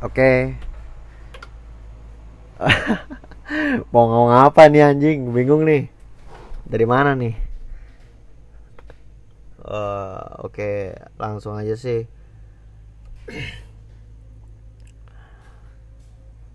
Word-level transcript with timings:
Oke. 0.00 0.56
Mau 3.92 4.04
ngomong 4.08 4.32
apa 4.32 4.72
nih 4.72 4.88
anjing? 4.88 5.28
Bingung 5.28 5.68
nih. 5.68 5.92
Dari 6.64 6.86
mana 6.88 7.12
nih? 7.12 7.36
Eh, 9.60 10.22
oke, 10.40 10.96
langsung 11.20 11.52
aja 11.60 11.76
sih. 11.76 12.08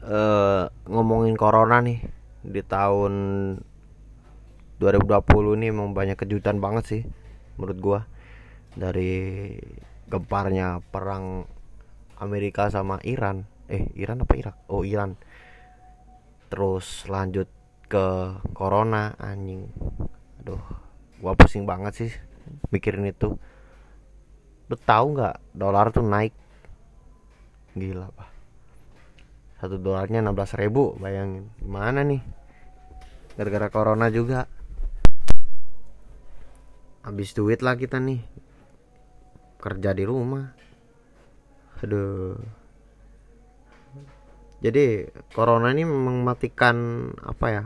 Eh, 0.05 0.63
ngomongin 0.85 1.33
corona 1.33 1.81
nih 1.81 1.97
di 2.45 2.61
tahun 2.61 3.13
2020 4.77 5.57
ini 5.57 5.73
emang 5.73 5.97
banyak 5.97 6.13
kejutan 6.13 6.61
banget 6.61 6.83
sih 6.85 7.01
menurut 7.57 7.77
gua 7.81 7.99
dari 8.77 9.57
gemparnya 10.05 10.85
perang 10.93 11.49
Amerika 12.19 12.71
sama 12.71 12.99
Iran. 13.03 13.43
Eh 13.67 13.91
Iran 13.97 14.23
apa 14.23 14.33
Irak? 14.37 14.55
Oh 14.71 14.85
Iran. 14.87 15.19
Terus 16.47 17.03
lanjut 17.09 17.49
ke 17.89 18.39
corona 18.55 19.13
anjing. 19.19 19.67
Aduh 20.41 20.61
gua 21.19 21.33
pusing 21.33 21.65
banget 21.65 21.93
sih 22.05 22.11
mikirin 22.69 23.09
itu. 23.09 23.35
Lu 24.65 24.75
tahu 24.79 25.17
nggak 25.17 25.35
dolar 25.53 25.91
tuh 25.91 26.05
naik? 26.05 26.33
Gila 27.75 28.07
pak. 28.13 28.29
Satu 29.59 29.79
dolarnya 29.79 30.21
16.000 30.21 30.61
ribu 30.61 30.95
bayangin. 30.99 31.49
Gimana 31.59 32.05
nih? 32.05 32.21
Gara-gara 33.35 33.67
corona 33.67 34.07
juga. 34.07 34.47
Habis 37.05 37.37
duit 37.37 37.61
lah 37.61 37.77
kita 37.77 38.01
nih. 38.01 38.21
Kerja 39.61 39.97
di 39.97 40.05
rumah 40.05 40.64
aduh. 41.85 42.35
Jadi 44.65 45.05
corona 45.29 45.69
ini 45.69 45.85
mematikan 45.85 46.75
apa 47.21 47.47
ya? 47.53 47.63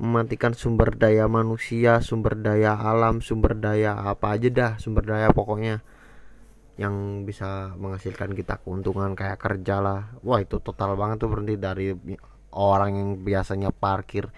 Mematikan 0.00 0.54
sumber 0.56 0.96
daya 0.96 1.26
manusia 1.28 2.00
sumber 2.00 2.38
daya 2.38 2.78
alam 2.78 3.20
sumber 3.20 3.58
daya 3.58 3.98
apa 3.98 4.38
aja 4.38 4.48
dah 4.48 4.72
sumber 4.80 5.04
daya 5.04 5.28
pokoknya 5.34 5.84
yang 6.80 7.28
bisa 7.28 7.76
menghasilkan 7.76 8.32
kita 8.32 8.62
keuntungan 8.62 9.12
kayak 9.12 9.36
kerja 9.36 9.82
lah. 9.82 10.14
Wah 10.24 10.40
itu 10.40 10.62
total 10.62 10.96
banget 10.96 11.26
tuh 11.26 11.28
berhenti 11.28 11.60
dari 11.60 11.92
orang 12.54 12.90
yang 12.96 13.08
biasanya 13.20 13.74
parkir. 13.74 14.30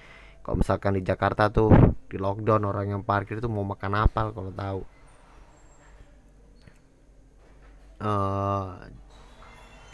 Kalau 0.42 0.58
misalkan 0.58 0.98
di 0.98 1.06
Jakarta 1.06 1.54
tuh 1.54 1.70
di 2.10 2.18
lockdown 2.18 2.66
orang 2.66 2.86
yang 2.98 3.02
parkir 3.06 3.38
tuh 3.38 3.52
mau 3.52 3.62
makan 3.62 4.08
apa 4.08 4.34
kalau 4.34 4.50
tahu 4.50 4.80
eh 8.02 8.66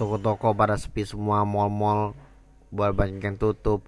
toko-toko 0.01 0.56
pada 0.56 0.78
sepi 0.81 1.05
semua 1.05 1.45
mall-mall 1.45 2.17
buat 2.73 2.97
banyak 2.97 3.20
yang 3.20 3.37
tutup. 3.37 3.84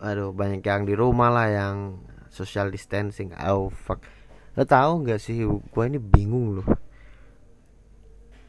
Aduh 0.00 0.32
banyak 0.32 0.64
yang 0.64 0.88
di 0.88 0.94
rumah 0.96 1.28
lah 1.28 1.48
yang 1.52 1.76
social 2.32 2.72
distancing. 2.72 3.36
Oh 3.44 3.68
fuck. 3.68 4.00
Lo 4.56 4.64
tahu 4.64 5.04
nggak 5.04 5.20
sih 5.20 5.44
gue 5.44 5.84
ini 5.84 6.00
bingung 6.00 6.60
loh. 6.60 6.68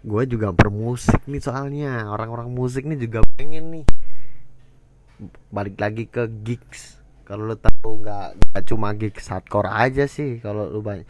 Gue 0.04 0.24
juga 0.28 0.56
bermusik 0.56 1.28
nih 1.28 1.44
soalnya. 1.44 2.08
Orang-orang 2.08 2.48
musik 2.52 2.88
nih 2.88 3.00
juga 3.08 3.20
pengen 3.36 3.82
nih. 3.82 3.86
Balik 5.52 5.76
lagi 5.80 6.04
ke 6.08 6.28
gigs. 6.44 7.00
Kalau 7.24 7.48
lo 7.48 7.56
tahu 7.56 8.04
nggak 8.04 8.52
nggak 8.52 8.64
cuma 8.68 8.96
gigs 8.96 9.28
hardcore 9.28 9.72
aja 9.72 10.08
sih. 10.08 10.40
Kalau 10.40 10.68
lo 10.68 10.80
banyak 10.80 11.08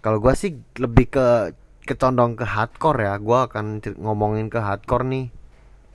kalau 0.00 0.16
gue 0.16 0.32
sih 0.32 0.56
lebih 0.80 1.12
ke 1.12 1.52
kecondong 1.84 2.36
ke 2.36 2.44
hardcore 2.44 3.00
ya 3.02 3.14
gue 3.16 3.38
akan 3.50 3.80
ngomongin 3.98 4.52
ke 4.52 4.60
hardcore 4.60 5.06
nih. 5.06 5.26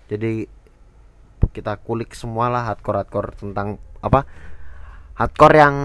Jadi 0.09 0.45
kita 1.55 1.79
kulik 1.81 2.11
semua 2.17 2.51
lah 2.51 2.67
hardcore 2.67 3.05
hardcore 3.05 3.29
tentang 3.37 3.79
apa 4.01 4.27
hardcore 5.15 5.55
yang 5.55 5.75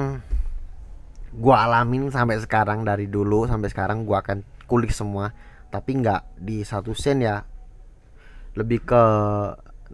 gue 1.31 1.55
alamin 1.55 2.11
sampai 2.11 2.43
sekarang 2.43 2.83
dari 2.83 3.07
dulu 3.07 3.47
sampai 3.47 3.71
sekarang 3.71 4.03
gue 4.03 4.17
akan 4.17 4.43
kulik 4.67 4.91
semua. 4.91 5.33
Tapi 5.71 6.03
nggak 6.03 6.43
di 6.43 6.67
satu 6.67 6.97
sen 6.97 7.23
ya. 7.23 7.47
Lebih 8.59 8.83
ke 8.83 9.03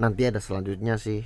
nanti 0.00 0.22
ada 0.25 0.41
selanjutnya 0.41 0.97
sih. 0.97 1.21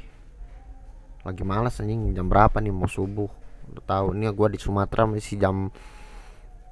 Lagi 1.21 1.45
malas 1.45 1.79
anjing 1.79 2.17
jam 2.17 2.27
berapa 2.27 2.59
nih 2.59 2.73
mau 2.75 2.91
subuh? 2.91 3.29
Udah 3.71 3.85
tahu 3.87 4.19
ini 4.19 4.27
gue 4.27 4.49
di 4.51 4.59
Sumatera 4.59 5.07
masih 5.07 5.39
jam 5.39 5.71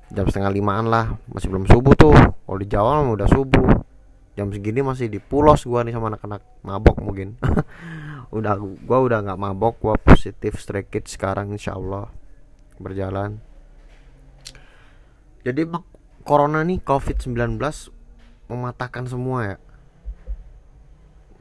jam 0.09 0.25
setengah 0.25 0.53
limaan 0.53 0.89
lah 0.89 1.21
masih 1.29 1.53
belum 1.53 1.69
subuh 1.69 1.95
tuh. 1.97 2.17
Kalau 2.17 2.59
di 2.59 2.69
Jawa 2.69 3.05
udah 3.05 3.29
subuh. 3.29 3.69
Jam 4.39 4.55
segini 4.55 4.81
masih 4.81 5.11
di 5.11 5.19
pulos 5.19 5.67
gua 5.67 5.83
nih 5.83 5.93
sama 5.93 6.15
anak-anak 6.15 6.43
mabok 6.63 7.03
mungkin. 7.03 7.35
Udah 8.29 8.61
gua 8.61 9.01
udah 9.01 9.25
nggak 9.25 9.41
mabok 9.41 9.81
gua 9.81 9.97
positif 9.97 10.61
stray 10.61 10.85
sekarang 10.85 11.49
insya 11.49 11.81
Allah 11.81 12.13
berjalan. 12.77 13.41
Jadi 15.49 15.65
corona 16.29 16.61
nih 16.61 16.77
covid 16.85 17.25
19 17.25 17.57
mematahkan 18.53 19.09
semua 19.09 19.39
ya? 19.49 19.57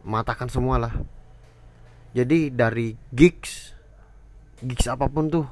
Mematahkan 0.08 0.48
semua 0.48 0.80
lah. 0.80 0.96
Jadi 2.16 2.56
dari 2.56 2.96
gigs 3.12 3.76
gigs 4.64 4.88
apa 4.88 5.12
pun 5.12 5.28
tuh 5.28 5.46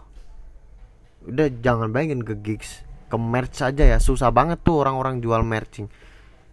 udah 1.27 1.51
jangan 1.59 1.91
bayangin 1.91 2.23
ke 2.23 2.33
gigs 2.39 2.84
ke 3.15 3.17
merch 3.17 3.63
aja 3.63 3.95
ya. 3.95 3.97
Susah 4.03 4.27
banget 4.35 4.59
tuh 4.59 4.83
orang-orang 4.83 5.23
jual 5.23 5.39
merching. 5.47 5.87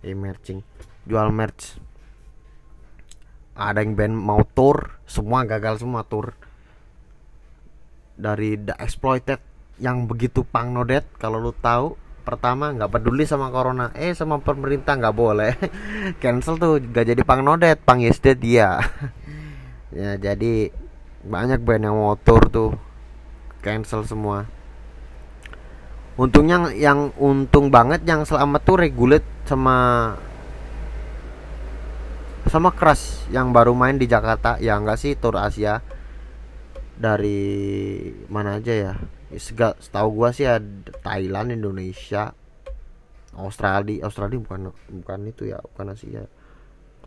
Eh 0.06 0.14
merching. 0.14 0.62
Jual 1.02 1.34
merch. 1.34 1.74
Ada 3.58 3.82
yang 3.82 3.98
band 3.98 4.14
mau 4.14 4.46
tour 4.46 5.02
semua 5.10 5.42
gagal 5.42 5.82
semua 5.82 6.06
tour. 6.06 6.38
Dari 8.14 8.54
The 8.54 8.78
Exploited 8.78 9.42
yang 9.82 10.06
begitu 10.06 10.46
pangnodet 10.46 11.02
kalau 11.18 11.42
lu 11.42 11.50
tahu 11.50 11.98
pertama 12.22 12.70
nggak 12.70 12.94
peduli 12.94 13.26
sama 13.26 13.50
corona. 13.50 13.90
Eh 13.98 14.14
sama 14.14 14.38
pemerintah 14.38 14.94
nggak 14.94 15.16
boleh. 15.18 15.52
Cancel 16.22 16.54
tuh 16.62 16.78
gak 16.78 17.10
jadi 17.10 17.22
pangnodet 17.26 17.82
pang 17.82 17.98
dead 17.98 18.38
dia. 18.38 18.78
Ya 19.92 20.16
jadi 20.16 20.72
banyak 21.20 21.60
band 21.68 21.84
yang 21.84 22.00
mau 22.00 22.16
tour 22.16 22.40
tuh. 22.48 22.72
Cancel 23.60 24.08
semua 24.08 24.48
untungnya 26.16 26.68
yang 26.76 27.12
untung 27.16 27.72
banget 27.72 28.04
yang 28.04 28.28
selamat 28.28 28.60
tuh 28.64 28.76
regulate 28.76 29.26
sama 29.48 29.76
sama 32.52 32.74
keras 32.74 33.24
yang 33.32 33.54
baru 33.54 33.72
main 33.72 33.96
di 33.96 34.04
Jakarta. 34.10 34.60
Ya 34.60 34.76
enggak 34.76 35.00
sih 35.00 35.16
tour 35.16 35.38
Asia. 35.38 35.80
Dari 36.92 37.40
mana 38.28 38.60
aja 38.60 38.72
ya? 38.74 38.92
Sega, 39.40 39.72
setahu 39.80 40.22
gua 40.22 40.30
sih 40.36 40.44
ada 40.44 40.92
Thailand 41.00 41.56
Indonesia 41.56 42.36
Australia 43.32 44.04
Australia 44.04 44.36
bukan 44.36 44.60
bukan 45.00 45.20
itu 45.24 45.48
ya 45.48 45.58
bukan 45.72 45.96
Asia. 45.96 46.28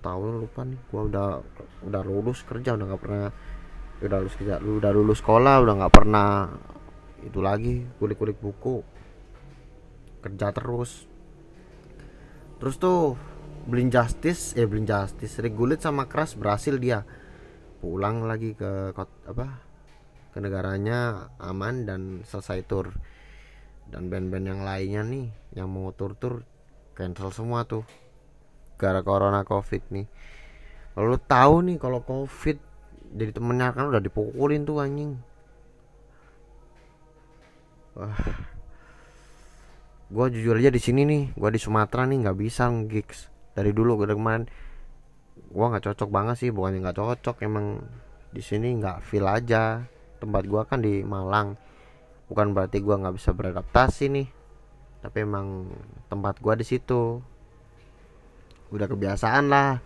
Tahu 0.01 0.45
lupa 0.45 0.65
nih 0.65 0.79
gua 0.89 1.01
udah 1.05 1.27
udah 1.85 2.01
lulus 2.01 2.41
kerja 2.41 2.73
udah 2.73 2.85
nggak 2.89 3.01
pernah 3.01 3.29
udah 4.01 4.17
lulus 4.21 4.35
kerja 4.37 4.55
udah 4.57 4.91
lulus 4.91 5.19
sekolah 5.21 5.55
udah 5.61 5.73
nggak 5.81 5.93
pernah 5.93 6.49
itu 7.25 7.39
lagi 7.41 7.85
kulik-kulik 7.97 8.37
buku 8.37 8.94
kerja 10.25 10.49
terus. 10.49 11.05
Terus 12.57 12.75
tuh 12.81 13.13
Blin 13.69 13.93
Justice 13.93 14.57
eh 14.57 14.65
Blin 14.65 14.89
Justice 14.89 15.37
Regulate 15.37 15.85
sama 15.85 16.09
keras 16.09 16.33
berhasil 16.33 16.81
dia. 16.81 17.05
Pulang 17.77 18.25
lagi 18.25 18.57
ke 18.57 18.89
apa 18.97 19.61
ke 20.33 20.41
negaranya 20.41 21.29
aman 21.37 21.85
dan 21.85 22.01
selesai 22.25 22.65
tour. 22.65 22.89
Dan 23.85 24.09
band-band 24.09 24.49
yang 24.49 24.61
lainnya 24.65 25.05
nih 25.05 25.29
yang 25.53 25.69
mau 25.69 25.93
tur-tur 25.93 26.41
cancel 26.97 27.29
semua 27.29 27.69
tuh. 27.69 27.85
Gara 28.81 29.05
corona 29.05 29.45
covid 29.45 29.85
nih. 29.93 30.09
Kalau 30.97 31.13
lu 31.13 31.19
tahu 31.21 31.55
nih 31.69 31.77
kalau 31.77 32.01
covid 32.01 32.57
jadi 33.13 33.29
temennya 33.29 33.77
kan 33.77 33.93
udah 33.93 34.01
dipukulin 34.01 34.65
tuh 34.65 34.81
anjing. 34.81 35.21
Wah 37.93 38.54
gue 40.05 40.25
jujur 40.37 40.55
aja 40.61 40.69
di 40.69 40.81
sini 40.81 41.01
nih 41.01 41.23
gue 41.33 41.49
di 41.49 41.59
Sumatera 41.59 42.05
nih 42.05 42.25
nggak 42.25 42.37
bisa 42.37 42.69
gigs 42.85 43.33
dari 43.57 43.73
dulu 43.73 43.97
ke 43.97 44.13
kemarin 44.13 44.45
gue 45.55 45.65
nggak 45.65 45.83
cocok 45.87 46.09
banget 46.11 46.35
sih 46.45 46.49
bukannya 46.51 46.83
nggak 46.83 46.97
cocok 46.99 47.41
emang 47.47 47.79
di 48.35 48.43
sini 48.43 48.75
nggak 48.75 48.99
feel 49.07 49.23
aja. 49.31 49.87
Tempat 50.19 50.43
gue 50.43 50.61
kan 50.67 50.79
di 50.83 50.99
Malang 51.07 51.55
bukan 52.27 52.51
berarti 52.51 52.83
gue 52.83 52.91
nggak 52.91 53.15
bisa 53.15 53.31
beradaptasi 53.31 54.05
nih 54.11 54.27
tapi 54.99 55.23
emang 55.23 55.71
tempat 56.11 56.43
gue 56.43 56.53
di 56.59 56.65
situ. 56.67 57.23
Udah 58.75 58.87
kebiasaan 58.91 59.47
lah 59.47 59.79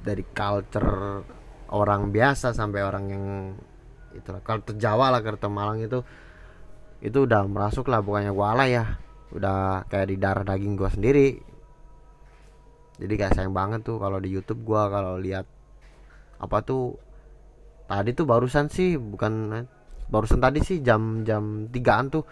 dari 0.00 0.24
culture 0.32 1.20
orang 1.68 2.14
biasa 2.14 2.56
sampai 2.56 2.80
orang 2.80 3.04
yang 3.10 3.24
itu 4.16 4.32
kalau 4.40 4.64
Jawa 4.64 5.12
lah 5.12 5.20
ke 5.20 5.48
Malang 5.50 5.84
itu 5.84 6.00
itu 7.04 7.28
udah 7.28 7.44
merasuk 7.44 7.92
lah 7.92 8.00
bukannya 8.00 8.32
gue 8.32 8.46
alay 8.48 8.70
ya 8.80 8.96
udah 9.34 9.88
kayak 9.90 10.12
di 10.12 10.16
darah 10.20 10.44
daging 10.46 10.74
gue 10.78 10.90
sendiri. 10.90 11.28
Jadi 12.96 13.14
kayak 13.20 13.36
sayang 13.36 13.52
banget 13.52 13.84
tuh 13.84 14.00
kalau 14.00 14.16
di 14.16 14.32
YouTube 14.32 14.64
gua 14.64 14.88
kalau 14.88 15.20
lihat 15.20 15.44
apa 16.40 16.64
tuh 16.64 16.96
tadi 17.88 18.16
tuh 18.16 18.24
barusan 18.24 18.72
sih 18.72 18.96
bukan 18.96 19.64
barusan 20.08 20.40
tadi 20.40 20.64
sih 20.64 20.80
jam 20.80 21.24
jam 21.24 21.68
tigaan 21.68 22.08
tuh 22.08 22.24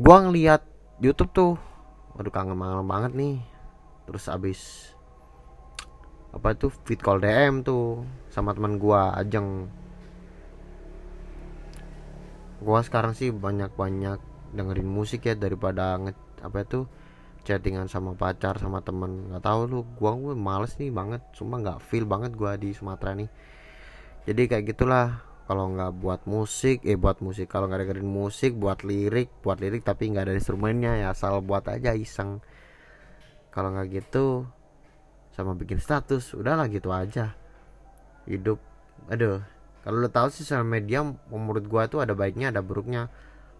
gua 0.00 0.24
ngeliat 0.24 0.64
YouTube 1.00 1.32
tuh 1.36 1.52
waduh 2.16 2.32
kangen 2.32 2.56
banget 2.56 2.86
banget 2.88 3.12
nih. 3.12 3.36
Terus 4.08 4.24
abis 4.32 4.60
apa 6.34 6.56
itu 6.56 6.72
fit 6.88 6.98
call 6.98 7.20
DM 7.20 7.60
tuh 7.60 8.00
sama 8.32 8.56
teman 8.56 8.80
gua 8.80 9.12
Ajeng. 9.12 9.68
Gua 12.64 12.80
sekarang 12.80 13.12
sih 13.12 13.28
banyak-banyak 13.28 14.33
dengerin 14.54 14.88
musik 14.88 15.26
ya 15.26 15.34
daripada 15.34 15.98
nge 15.98 16.14
apa 16.46 16.58
itu 16.62 16.80
chattingan 17.44 17.86
sama 17.86 18.16
pacar 18.16 18.56
sama 18.56 18.80
temen. 18.80 19.28
Nggak 19.30 19.44
tahu 19.44 19.60
lu 19.68 19.80
gua 20.00 20.16
gue 20.16 20.34
males 20.34 20.72
nih 20.80 20.90
banget. 20.90 21.20
Cuma 21.36 21.60
nggak 21.60 21.78
feel 21.84 22.08
banget 22.08 22.32
gua 22.34 22.56
di 22.56 22.72
Sumatera 22.72 23.12
nih. 23.14 23.28
Jadi 24.24 24.42
kayak 24.48 24.64
gitulah 24.72 25.20
kalau 25.44 25.68
nggak 25.76 25.92
buat 26.00 26.24
musik 26.24 26.80
eh 26.88 26.96
buat 26.96 27.20
musik 27.20 27.52
kalau 27.52 27.68
nggak 27.68 27.84
dengerin 27.84 28.08
musik 28.08 28.56
buat 28.56 28.80
lirik 28.80 29.28
buat 29.44 29.60
lirik 29.60 29.84
tapi 29.84 30.08
nggak 30.08 30.32
ada 30.32 30.34
instrumennya 30.40 31.04
ya 31.04 31.12
asal 31.12 31.44
buat 31.44 31.68
aja 31.68 31.92
iseng. 31.92 32.40
Kalau 33.52 33.76
nggak 33.76 33.88
gitu 33.92 34.48
sama 35.36 35.52
bikin 35.52 35.78
status 35.78 36.32
udahlah 36.32 36.66
gitu 36.72 36.88
aja. 36.90 37.36
Hidup 38.24 38.56
aduh. 39.12 39.44
Kalau 39.84 40.00
lo 40.00 40.08
tahu 40.08 40.32
sih 40.32 40.48
sosial 40.48 40.64
media 40.64 41.04
menurut 41.28 41.68
gua 41.68 41.84
tuh 41.92 42.00
ada 42.00 42.16
baiknya 42.16 42.48
ada 42.48 42.64
buruknya 42.64 43.12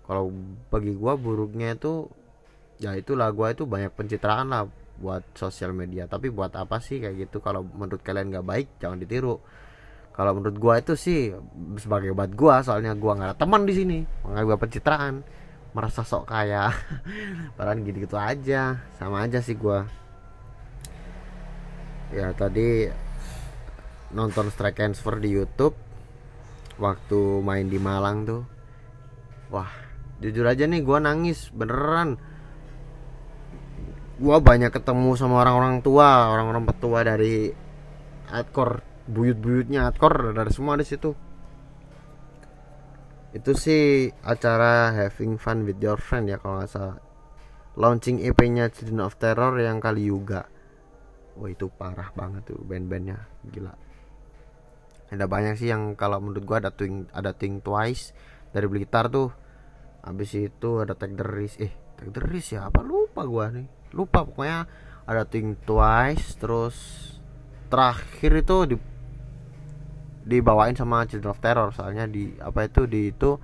kalau 0.04 0.28
bagi 0.68 0.92
gua 0.92 1.16
buruknya 1.16 1.72
itu 1.72 2.08
ya 2.76 2.92
itulah 2.92 3.32
gua 3.32 3.56
itu 3.56 3.64
banyak 3.64 3.92
pencitraan 3.96 4.52
lah 4.52 4.68
buat 5.00 5.24
sosial 5.32 5.72
media. 5.72 6.04
Tapi 6.04 6.28
buat 6.28 6.52
apa 6.54 6.78
sih 6.78 7.00
kayak 7.00 7.28
gitu? 7.28 7.40
Kalau 7.40 7.64
menurut 7.64 8.04
kalian 8.04 8.28
nggak 8.30 8.46
baik 8.46 8.68
jangan 8.78 9.00
ditiru. 9.00 9.40
Kalau 10.14 10.32
menurut 10.36 10.56
gua 10.60 10.74
itu 10.78 10.94
sih 10.94 11.32
sebagai 11.80 12.12
buat 12.12 12.30
gua 12.36 12.60
soalnya 12.60 12.92
gua 12.94 13.18
nggak 13.18 13.28
ada 13.34 13.38
teman 13.40 13.66
di 13.66 13.74
sini 13.74 13.98
makanya 14.22 14.44
gua 14.44 14.58
pencitraan. 14.60 15.14
Merasa 15.74 16.06
sok 16.06 16.30
kaya. 16.30 16.70
Padahal 17.56 17.82
gitu 17.82 18.06
gitu 18.06 18.16
aja 18.20 18.78
sama 19.00 19.24
aja 19.24 19.40
sih 19.40 19.56
gua. 19.56 19.88
Ya 22.14 22.30
tadi 22.36 22.86
nonton 24.14 24.46
strike 24.52 24.78
transfer 24.78 25.18
di 25.18 25.34
YouTube 25.34 25.74
waktu 26.78 27.18
main 27.42 27.66
di 27.66 27.82
Malang 27.82 28.22
tuh 28.22 28.42
wah 29.50 29.83
jujur 30.22 30.46
aja 30.46 30.66
nih 30.66 30.82
gua 30.82 31.02
nangis 31.02 31.50
beneran. 31.50 32.18
Gua 34.18 34.38
banyak 34.38 34.70
ketemu 34.70 35.18
sama 35.18 35.42
orang-orang 35.42 35.82
tua 35.82 36.30
orang-orang 36.30 36.64
petua 36.70 37.02
dari 37.02 37.50
hardcore 38.30 39.06
buyut-buyutnya 39.10 39.90
hardcore 39.90 40.34
dari 40.36 40.50
semua 40.54 40.78
di 40.78 40.86
situ. 40.86 41.10
Itu 43.34 43.50
sih 43.58 44.14
acara 44.22 44.94
having 44.94 45.42
fun 45.42 45.66
with 45.66 45.82
your 45.82 45.98
friend 45.98 46.30
ya 46.30 46.38
kalau 46.38 46.62
nggak 46.62 46.70
salah. 46.70 46.98
Launching 47.74 48.22
EP-nya 48.22 48.70
Children 48.70 49.02
of 49.02 49.18
Terror 49.18 49.58
yang 49.58 49.82
kali 49.82 50.06
juga 50.06 50.46
wah 51.34 51.50
itu 51.50 51.66
parah 51.70 52.10
banget 52.14 52.54
tuh 52.54 52.62
band-bandnya. 52.62 53.18
Gila. 53.50 53.74
Ada 55.10 55.26
banyak 55.26 55.54
sih 55.58 55.70
yang 55.70 55.98
kalau 55.98 56.18
menurut 56.22 56.42
gua 56.46 56.58
ada 56.62 56.70
twing 56.74 57.06
ada 57.10 57.34
twing 57.34 57.62
twice 57.62 58.14
dari 58.54 58.66
Blitar 58.70 59.10
tuh 59.10 59.30
habis 60.04 60.36
itu 60.36 60.70
ada 60.84 60.92
tag 60.92 61.16
the 61.16 61.24
risk. 61.24 61.58
Eh 61.64 61.72
tag 61.96 62.12
the 62.12 62.20
risk 62.20 62.52
ya? 62.52 62.68
Apa? 62.68 62.84
Lupa 62.84 63.24
gua 63.24 63.48
nih. 63.48 63.66
Lupa 63.96 64.28
pokoknya 64.28 64.68
ada 65.08 65.24
twing 65.24 65.56
twice 65.64 66.36
terus 66.36 66.76
terakhir 67.72 68.32
itu 68.44 68.56
di 68.68 68.76
dibawain 70.24 70.76
sama 70.76 71.04
Children 71.08 71.32
of 71.32 71.40
Terror. 71.40 71.68
Soalnya 71.72 72.04
di 72.08 72.36
apa 72.40 72.68
itu 72.68 72.84
di 72.88 73.12
itu 73.12 73.36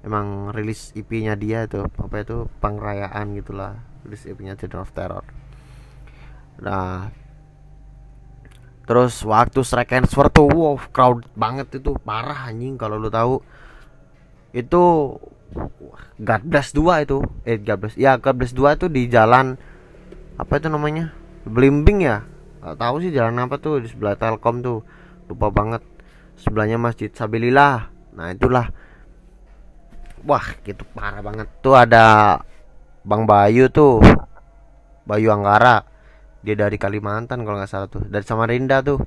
emang 0.00 0.52
rilis 0.56 0.96
IP-nya 0.96 1.36
dia 1.36 1.68
tuh 1.68 1.88
apa 1.88 2.24
itu 2.24 2.48
pengrayaan 2.60 3.36
gitulah 3.36 3.80
rilis 4.04 4.24
IP-nya 4.24 4.56
Children 4.56 4.84
of 4.84 4.92
Terror. 4.96 5.24
Nah 6.60 7.12
terus 8.88 9.22
waktu 9.22 9.62
strike 9.62 9.92
transfer 9.92 10.26
tuh 10.34 10.50
wow 10.50 10.74
crowd 10.90 11.22
banget 11.38 11.78
itu 11.78 11.94
parah 12.00 12.48
anjing 12.48 12.76
kalau 12.76 12.96
lu 13.00 13.08
tahu. 13.12 13.40
Itu 14.50 15.16
God 16.20 16.42
bless 16.44 16.70
2 16.76 17.04
itu. 17.08 17.18
Eh 17.48 17.58
God 17.58 17.96
ya 17.96 18.20
God 18.20 18.36
bless 18.36 18.52
2 18.54 18.76
itu 18.76 18.86
di 18.92 19.08
jalan 19.08 19.56
apa 20.36 20.52
itu 20.60 20.68
namanya? 20.68 21.12
Blimbing 21.48 22.04
ya? 22.04 22.24
Gak 22.60 22.76
tahu 22.76 23.00
sih 23.00 23.10
jalan 23.12 23.40
apa 23.40 23.56
tuh 23.56 23.80
di 23.80 23.88
sebelah 23.88 24.16
Telkom 24.16 24.60
tuh. 24.60 24.84
Lupa 25.28 25.48
banget. 25.48 25.82
Sebelahnya 26.40 26.76
Masjid 26.76 27.08
Sabilillah. 27.12 27.88
Nah 28.16 28.32
itulah. 28.32 28.68
Wah 30.24 30.46
gitu 30.64 30.84
parah 30.92 31.24
banget. 31.24 31.48
Tuh 31.64 31.76
ada 31.76 32.36
Bang 33.04 33.24
Bayu 33.24 33.72
tuh. 33.72 34.04
Bayu 35.08 35.32
Anggara. 35.32 35.88
Dia 36.40 36.56
dari 36.56 36.76
Kalimantan 36.80 37.44
kalau 37.44 37.60
nggak 37.60 37.70
salah 37.70 37.88
tuh. 37.88 38.04
Dari 38.04 38.24
Samarinda 38.24 38.84
tuh. 38.84 39.00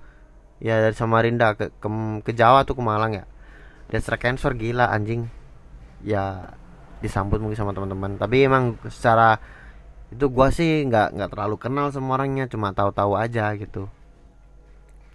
Ya 0.57 0.81
dari 0.81 0.97
Samarinda 0.97 1.53
ke 1.53 1.69
ke, 1.77 1.87
ke 2.25 2.31
Jawa 2.33 2.65
tuh 2.65 2.77
ke 2.77 2.81
Malang 2.81 3.13
ya. 3.13 3.25
Dia 3.93 4.01
strike 4.01 4.25
cancer 4.25 4.57
gila 4.57 4.89
anjing 4.89 5.42
ya 6.03 6.53
disambut 7.03 7.39
mungkin 7.39 7.59
sama 7.59 7.75
teman-teman. 7.75 8.19
Tapi 8.19 8.47
emang 8.47 8.79
secara 8.87 9.39
itu 10.13 10.29
gua 10.29 10.53
sih 10.53 10.85
nggak 10.85 11.17
nggak 11.17 11.29
terlalu 11.33 11.55
kenal 11.57 11.89
sama 11.89 12.15
orangnya 12.19 12.45
cuma 12.51 12.71
tahu-tahu 12.75 13.17
aja 13.17 13.51
gitu. 13.57 13.89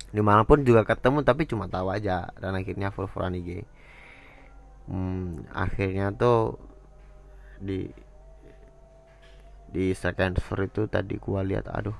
Di 0.08 0.20
mana 0.24 0.42
pun 0.48 0.64
juga 0.64 0.82
ketemu 0.88 1.20
tapi 1.24 1.44
cuma 1.48 1.68
tahu 1.68 1.88
aja. 1.92 2.32
Dan 2.40 2.56
akhirnya 2.58 2.90
full 2.92 3.08
full 3.08 3.28
IG 3.28 3.64
hmm, 4.88 5.52
akhirnya 5.52 6.10
tuh 6.16 6.56
di 7.60 7.92
di 9.68 9.92
second 9.92 10.32
transfer 10.40 10.58
itu 10.64 10.82
tadi 10.88 11.14
gua 11.20 11.44
lihat 11.44 11.68
aduh. 11.68 11.96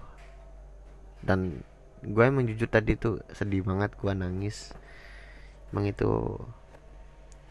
Dan 1.20 1.61
gue 1.99 2.23
emang 2.25 2.46
jujur 2.46 2.70
tadi 2.70 2.94
tuh 2.94 3.20
sedih 3.34 3.61
banget 3.67 3.93
gua 4.00 4.17
nangis. 4.17 4.73
Emang 5.69 5.84
itu 5.84 6.41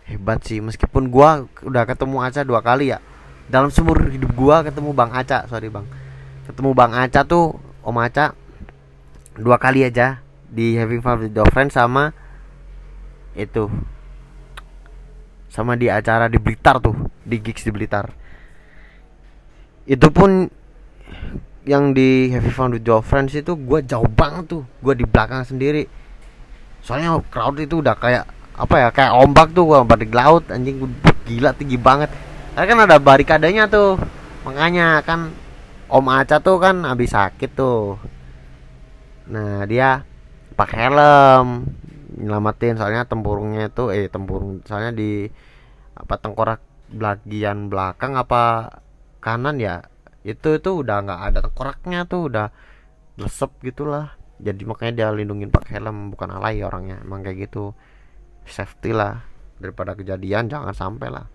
hebat 0.08 0.40
sih 0.48 0.64
meskipun 0.64 1.12
gua 1.12 1.46
udah 1.62 1.84
ketemu 1.84 2.24
Aca 2.24 2.42
dua 2.48 2.64
kali 2.64 2.96
ya. 2.96 3.04
Dalam 3.48 3.72
seumur 3.72 4.08
hidup 4.12 4.32
gua 4.36 4.64
ketemu 4.64 4.96
Bang 4.96 5.12
Aca 5.12 5.46
sorry 5.52 5.68
Bang. 5.68 5.88
Ketemu 6.48 6.72
Bang 6.72 6.96
Aca 6.96 7.28
tuh 7.28 7.60
Om 7.84 7.98
Aca 8.00 8.32
dua 9.38 9.60
kali 9.60 9.86
aja 9.86 10.24
di 10.48 10.80
Having 10.80 11.02
Fun 11.04 11.18
with 11.28 11.36
Your 11.36 11.52
Friends 11.52 11.76
sama 11.76 12.16
itu 13.38 13.70
sama 15.52 15.78
di 15.78 15.92
acara 15.92 16.26
di 16.32 16.42
Blitar 16.42 16.82
tuh 16.82 16.96
di 17.22 17.38
gigs 17.44 17.68
di 17.68 17.72
Blitar. 17.72 18.10
Itu 19.88 20.12
pun 20.12 20.48
yang 21.68 21.92
di 21.92 22.32
Having 22.32 22.56
Fun 22.56 22.70
with 22.76 22.88
Your 22.88 23.04
Friends 23.04 23.36
itu 23.36 23.54
gue 23.56 23.80
jauh 23.84 24.08
banget 24.08 24.56
tuh 24.56 24.64
gue 24.82 24.94
di 24.96 25.06
belakang 25.06 25.44
sendiri. 25.44 25.86
Soalnya 26.80 27.20
crowd 27.28 27.60
itu 27.60 27.84
udah 27.84 27.96
kayak 28.00 28.37
apa 28.58 28.76
ya 28.82 28.90
kayak 28.90 29.14
ombak 29.22 29.54
tuh 29.54 29.70
gua 29.70 29.86
di 29.86 30.10
laut 30.10 30.50
anjing 30.50 30.82
gila 31.30 31.54
tinggi 31.54 31.78
banget. 31.78 32.10
Karena 32.58 32.66
kan 32.66 32.80
ada 32.90 32.98
barikadanya 32.98 33.70
tuh. 33.70 34.02
Makanya 34.44 35.06
kan 35.06 35.30
Om 35.88 36.08
Aca 36.10 36.42
tuh 36.42 36.58
kan 36.58 36.84
habis 36.84 37.14
sakit 37.14 37.54
tuh. 37.54 38.02
Nah 39.30 39.64
dia 39.70 40.04
pakai 40.58 40.90
helm 40.90 41.70
nyelamatin 42.18 42.82
soalnya 42.82 43.06
tempurungnya 43.06 43.70
itu 43.70 43.94
eh 43.94 44.10
tempurung 44.10 44.66
soalnya 44.66 44.90
di 44.90 45.30
apa 45.94 46.18
tengkorak 46.18 46.66
bagian 46.90 47.70
belakang 47.70 48.18
apa 48.18 48.74
kanan 49.22 49.62
ya 49.62 49.86
itu 50.26 50.58
itu 50.58 50.82
udah 50.82 51.06
nggak 51.06 51.22
ada 51.30 51.40
tengkoraknya 51.46 52.10
tuh 52.10 52.32
udah 52.32 52.48
lesep 53.22 53.54
gitulah. 53.62 54.18
Jadi 54.42 54.66
makanya 54.66 54.94
dia 54.94 55.08
lindungin 55.14 55.54
pakai 55.54 55.78
helm 55.78 56.14
bukan 56.14 56.30
alay 56.34 56.62
orangnya 56.66 57.02
emang 57.06 57.22
kayak 57.22 57.50
gitu 57.50 57.78
safety 58.50 58.96
lah. 58.96 59.24
Daripada 59.58 59.98
kejadian 59.98 60.50
jangan 60.50 60.74
sampai 60.74 61.10
lah. 61.10 61.26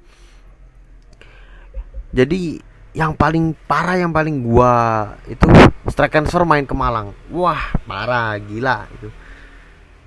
Jadi 2.13 2.61
yang 2.93 3.17
paling 3.17 3.57
parah 3.65 3.97
yang 3.97 4.13
paling 4.13 4.45
gua 4.45 5.17
itu 5.25 5.49
strike 5.89 6.13
transfer 6.13 6.45
main 6.45 6.69
ke 6.69 6.77
Malang. 6.77 7.17
Wah 7.33 7.73
parah 7.89 8.37
gila 8.37 8.87
itu. 8.95 9.09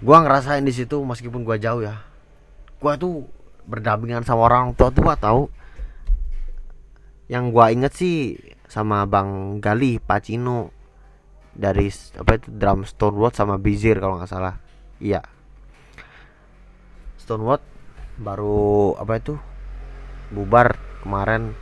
Gua 0.06 0.22
ngerasain 0.22 0.62
di 0.62 0.72
situ 0.72 1.02
meskipun 1.02 1.42
gua 1.42 1.58
jauh 1.58 1.82
ya. 1.82 2.06
Gua 2.78 2.96
tuh 2.96 3.26
berdampingan 3.66 4.22
sama 4.22 4.46
orang 4.46 4.78
tua 4.78 4.94
tua 4.94 5.18
tahu 5.18 5.50
yang 7.26 7.50
gua 7.50 7.74
inget 7.74 7.92
sih 7.98 8.38
sama 8.70 9.04
Bang 9.10 9.58
Gali 9.58 9.98
Pacino 9.98 10.70
dari 11.58 11.90
apa 11.90 12.38
itu 12.38 12.54
drum 12.54 12.86
Stonewood 12.86 13.34
sama 13.34 13.58
Bizir 13.58 13.98
kalau 13.98 14.22
nggak 14.22 14.30
salah. 14.30 14.62
Iya 15.02 15.35
Stonewood 17.26 17.66
baru 18.22 18.94
apa 19.02 19.18
itu 19.18 19.34
bubar 20.30 20.78
kemarin. 21.02 21.58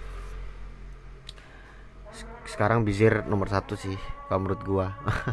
Sekarang 2.44 2.84
Bizir 2.84 3.24
nomor 3.24 3.48
satu 3.48 3.80
sih 3.80 3.96
kalau 4.28 4.44
menurut 4.44 4.62
gua. 4.68 4.88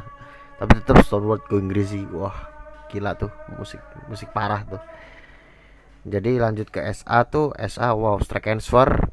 Tapi 0.63 0.79
tetap 0.79 1.03
Stonewall 1.03 1.43
go 1.43 1.59
Inggris 1.59 1.91
sih 1.91 2.07
wah 2.15 2.47
gila 2.87 3.19
tuh 3.19 3.35
musik 3.59 3.83
musik 4.07 4.31
parah 4.31 4.63
tuh. 4.63 4.83
Jadi 6.07 6.39
lanjut 6.39 6.71
ke 6.71 6.79
SA 6.95 7.27
tuh 7.27 7.51
SA 7.67 7.91
wow 7.99 8.23
Strike 8.23 8.55
and 8.55 8.63
Sword 8.63 9.11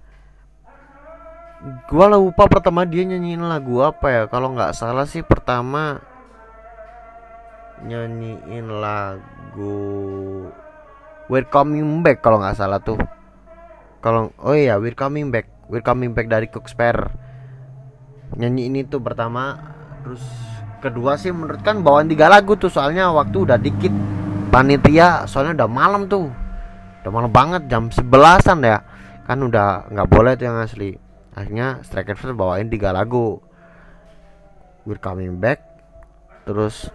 gua 1.90 2.06
lupa 2.14 2.46
pertama 2.46 2.86
dia 2.86 3.02
nyanyiin 3.02 3.42
lagu 3.42 3.82
apa 3.82 4.08
ya 4.14 4.24
kalau 4.30 4.54
nggak 4.54 4.78
salah 4.78 5.10
sih 5.10 5.26
pertama 5.26 5.98
nyanyiin 7.82 8.70
lagu 8.70 9.82
We're 11.28 11.48
Coming 11.48 12.04
Back 12.04 12.24
kalau 12.24 12.40
nggak 12.40 12.56
salah 12.56 12.80
tuh. 12.80 13.00
Kalau 14.00 14.32
oh 14.40 14.56
iya 14.56 14.80
We're 14.80 14.96
Coming 14.96 15.32
Back. 15.32 15.52
We're 15.68 15.84
Coming 15.84 16.16
Back 16.16 16.32
dari 16.32 16.48
Cook 16.48 16.72
Spare 16.72 17.28
nyanyi 18.36 18.68
ini 18.68 18.84
tuh 18.84 19.00
pertama 19.00 19.56
terus 20.04 20.20
kedua 20.84 21.16
sih 21.16 21.32
menurut 21.32 21.64
kan 21.64 21.80
bawaan 21.80 22.12
tiga 22.12 22.28
lagu 22.28 22.60
tuh 22.60 22.68
soalnya 22.68 23.12
waktu 23.16 23.38
udah 23.48 23.60
dikit. 23.60 23.94
Panitia 24.48 25.28
soalnya 25.28 25.64
udah 25.64 25.70
malam 25.70 26.08
tuh. 26.08 26.32
Udah 27.04 27.12
malam 27.12 27.32
banget 27.32 27.68
jam 27.68 27.92
sebelasan 27.92 28.64
ya. 28.64 28.84
Kan 29.28 29.44
udah 29.44 29.92
nggak 29.92 30.08
boleh 30.08 30.40
tuh 30.40 30.48
yang 30.48 30.60
asli. 30.64 30.96
Akhirnya 31.36 31.84
Striker 31.84 32.16
bawain 32.34 32.72
tiga 32.72 32.96
lagu. 32.96 33.44
We're 34.88 35.04
Coming 35.04 35.44
Back. 35.44 35.60
Terus 36.48 36.88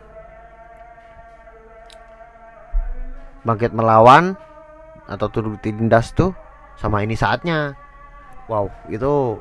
Bangkit 3.42 3.74
Melawan 3.74 4.38
atau 5.10 5.26
Turut 5.26 5.58
Tindas 5.58 6.14
tuh 6.14 6.30
sama 6.78 7.02
ini 7.02 7.18
saatnya. 7.18 7.74
Wow 8.46 8.70
itu 8.86 9.38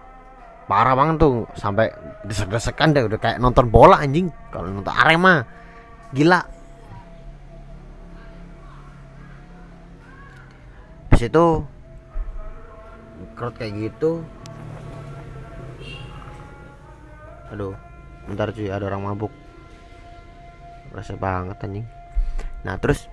parah 0.65 0.97
banget 0.97 1.21
tuh. 1.21 1.45
Sampai 1.53 1.93
desek-desekan 2.25 2.97
deh 2.97 3.05
udah 3.05 3.19
kayak 3.21 3.37
nonton 3.37 3.69
bola 3.69 4.01
anjing. 4.01 4.33
Kalau 4.49 4.71
nonton 4.71 4.93
Arema 4.95 5.45
gila. 6.15 6.41
Di 11.11 11.17
situ 11.27 11.45
crowd 13.37 13.53
kayak 13.59 13.73
gitu. 13.77 14.25
Aduh 17.53 17.77
bentar 18.25 18.49
cuy 18.49 18.71
ada 18.71 18.89
orang 18.89 19.13
mabuk. 19.13 19.33
Rasa 20.89 21.13
banget 21.19 21.61
anjing. 21.61 21.85
Nah 22.65 22.81
terus 22.81 23.10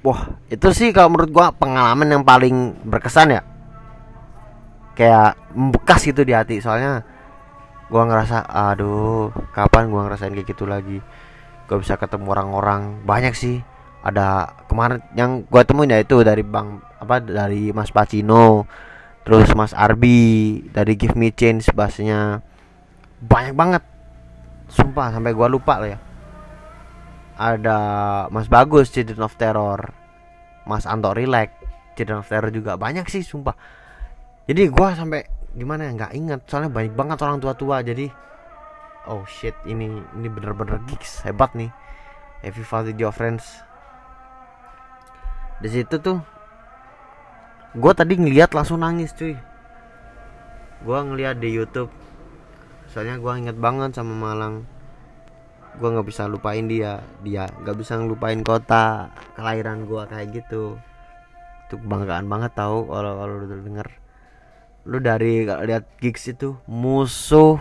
wah 0.00 0.40
itu 0.48 0.68
sih 0.72 0.88
kalau 0.96 1.12
menurut 1.12 1.30
gua 1.32 1.52
pengalaman 1.52 2.08
yang 2.08 2.24
paling 2.24 2.76
berkesan 2.84 3.36
ya. 3.36 3.42
Kayak 4.96 5.36
membekas 5.56 6.04
gitu 6.04 6.24
di 6.26 6.36
hati 6.36 6.60
soalnya 6.60 7.04
gua 7.88 8.04
ngerasa 8.08 8.44
aduh 8.44 9.32
kapan 9.52 9.88
gua 9.88 10.08
ngerasain 10.08 10.32
kayak 10.32 10.48
gitu 10.50 10.64
lagi? 10.68 10.98
Gua 11.68 11.78
bisa 11.80 11.96
ketemu 12.00 12.26
orang-orang 12.32 13.04
banyak 13.04 13.32
sih. 13.36 13.60
Ada 14.00 14.56
kemarin 14.68 15.04
yang 15.16 15.44
gua 15.48 15.64
temuin 15.64 15.92
ya 15.92 16.00
itu 16.00 16.24
dari 16.24 16.40
bang 16.44 16.80
apa 17.00 17.20
dari 17.20 17.72
Mas 17.72 17.92
Pacino 17.92 18.64
terus 19.20 19.52
Mas 19.52 19.76
Arbi 19.76 20.64
dari 20.72 20.96
Give 20.96 21.16
Me 21.16 21.28
Change 21.32 21.68
bahasanya 21.76 22.40
banyak 23.20 23.52
banget. 23.52 23.82
Sumpah 24.72 25.12
sampai 25.12 25.36
gua 25.36 25.48
lupa 25.48 25.76
lah 25.76 25.96
ya 25.96 26.09
ada 27.40 27.78
Mas 28.28 28.52
Bagus 28.52 28.92
Children 28.92 29.24
of 29.24 29.32
Terror. 29.40 29.80
Mas 30.68 30.84
Anto 30.84 31.16
Relax 31.16 31.56
Children 31.96 32.20
of 32.20 32.28
Terror 32.28 32.52
juga 32.52 32.76
banyak 32.76 33.08
sih 33.08 33.24
sumpah. 33.24 33.56
Jadi 34.44 34.68
gua 34.68 34.92
sampai 34.92 35.24
gimana 35.56 35.88
ya 35.88 35.96
nggak 35.96 36.12
inget 36.14 36.40
soalnya 36.46 36.70
banyak 36.70 36.94
banget 36.94 37.18
orang 37.26 37.42
tua-tua 37.42 37.82
jadi 37.82 38.06
oh 39.10 39.26
shit 39.26 39.50
ini 39.66 39.98
ini 40.14 40.28
bener-bener 40.28 40.78
gigs 40.84 41.24
hebat 41.24 41.56
nih. 41.56 41.72
Happy 42.44 42.60
Video 42.64 43.08
Friends. 43.12 43.44
Di 45.60 45.68
situ 45.68 45.96
tuh 46.00 46.20
gue 47.76 47.92
tadi 47.92 48.16
ngeliat 48.16 48.52
langsung 48.56 48.80
nangis 48.80 49.12
cuy. 49.12 49.36
Gue 50.80 50.98
ngeliat 51.04 51.36
di 51.36 51.52
YouTube. 51.52 51.92
Soalnya 52.88 53.20
gue 53.20 53.32
inget 53.36 53.56
banget 53.60 53.92
sama 53.92 54.16
Malang 54.16 54.64
gue 55.80 55.88
nggak 55.88 56.06
bisa 56.06 56.28
lupain 56.28 56.68
dia. 56.68 57.00
Dia 57.24 57.48
nggak 57.48 57.76
bisa 57.80 57.96
ngelupain 57.96 58.44
kota 58.44 59.08
kelahiran 59.32 59.88
gue 59.88 60.02
kayak 60.04 60.28
gitu. 60.36 60.76
Itu 61.66 61.74
kebanggaan 61.80 62.28
banget 62.28 62.52
tau 62.52 62.84
kalau 62.84 63.16
kalau 63.16 63.34
lu 63.40 63.46
denger. 63.48 63.88
Lu 64.84 65.00
dari 65.00 65.48
lihat 65.48 65.96
gigs 65.96 66.28
itu 66.28 66.60
musuh 66.68 67.56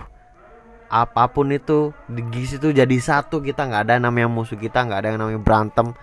apa 0.90 1.30
pun 1.32 1.54
itu 1.54 1.96
di 2.12 2.20
gigs 2.28 2.60
itu 2.60 2.76
jadi 2.76 2.96
satu 3.00 3.40
kita. 3.40 3.64
Nggak 3.64 3.82
ada 3.88 3.92
yang 3.96 4.12
namanya 4.12 4.28
musuh 4.28 4.60
kita 4.60 4.84
nggak 4.84 5.00
ada 5.00 5.08
yang 5.16 5.20
namanya 5.24 5.40
berantem 5.40 5.96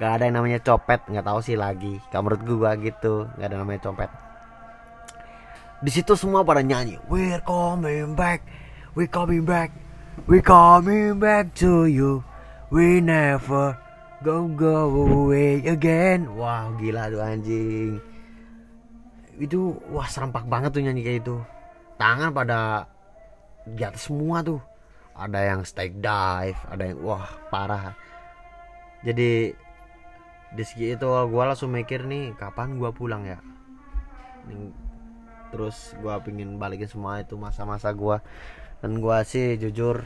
Gak 0.00 0.16
ada 0.16 0.32
yang 0.32 0.40
namanya 0.40 0.64
copet, 0.64 1.04
nggak 1.12 1.28
tahu 1.28 1.44
sih 1.44 1.60
lagi. 1.60 2.00
Kamu 2.08 2.24
menurut 2.24 2.40
gua 2.48 2.72
gitu, 2.80 3.28
nggak 3.36 3.46
ada 3.52 3.56
namanya 3.60 3.84
copet. 3.84 4.08
Di 5.84 5.92
situ 5.92 6.16
semua 6.16 6.40
pada 6.40 6.64
nyanyi, 6.64 6.96
We're 7.04 7.44
coming 7.44 8.16
back, 8.16 8.40
we 8.96 9.04
coming 9.04 9.44
back, 9.44 9.68
we 10.26 10.42
coming 10.42 11.16
back 11.16 11.54
to 11.56 11.86
you, 11.88 12.20
we 12.68 13.00
never 13.00 13.78
go 14.20 14.50
go 14.52 14.90
away 14.92 15.64
again. 15.64 16.28
Wah 16.36 16.68
gila 16.76 17.08
tuh 17.08 17.22
anjing. 17.22 18.02
Itu 19.40 19.80
wah 19.88 20.08
serempak 20.10 20.44
banget 20.50 20.76
tuh 20.76 20.82
nyanyi 20.84 21.00
kayak 21.06 21.18
itu. 21.24 21.36
Tangan 21.96 22.34
pada 22.34 22.88
di 23.64 23.80
atas 23.80 24.08
semua 24.08 24.44
tuh. 24.44 24.60
Ada 25.16 25.52
yang 25.52 25.60
stake 25.68 26.00
dive, 26.00 26.56
ada 26.68 26.82
yang 26.84 26.98
wah 27.04 27.28
parah. 27.52 27.92
Jadi 29.04 29.52
di 30.50 30.64
segi 30.66 30.98
itu 30.98 31.06
gue 31.06 31.42
langsung 31.46 31.70
mikir 31.70 32.04
nih 32.10 32.34
kapan 32.34 32.74
gue 32.74 32.90
pulang 32.90 33.22
ya 33.22 33.38
terus 35.50 35.94
gue 35.98 36.14
pingin 36.26 36.58
balikin 36.58 36.90
semua 36.90 37.22
itu 37.22 37.34
masa-masa 37.38 37.90
gue 37.94 38.16
dan 38.80 39.00
gue 39.00 39.16
sih 39.28 39.60
jujur 39.60 40.02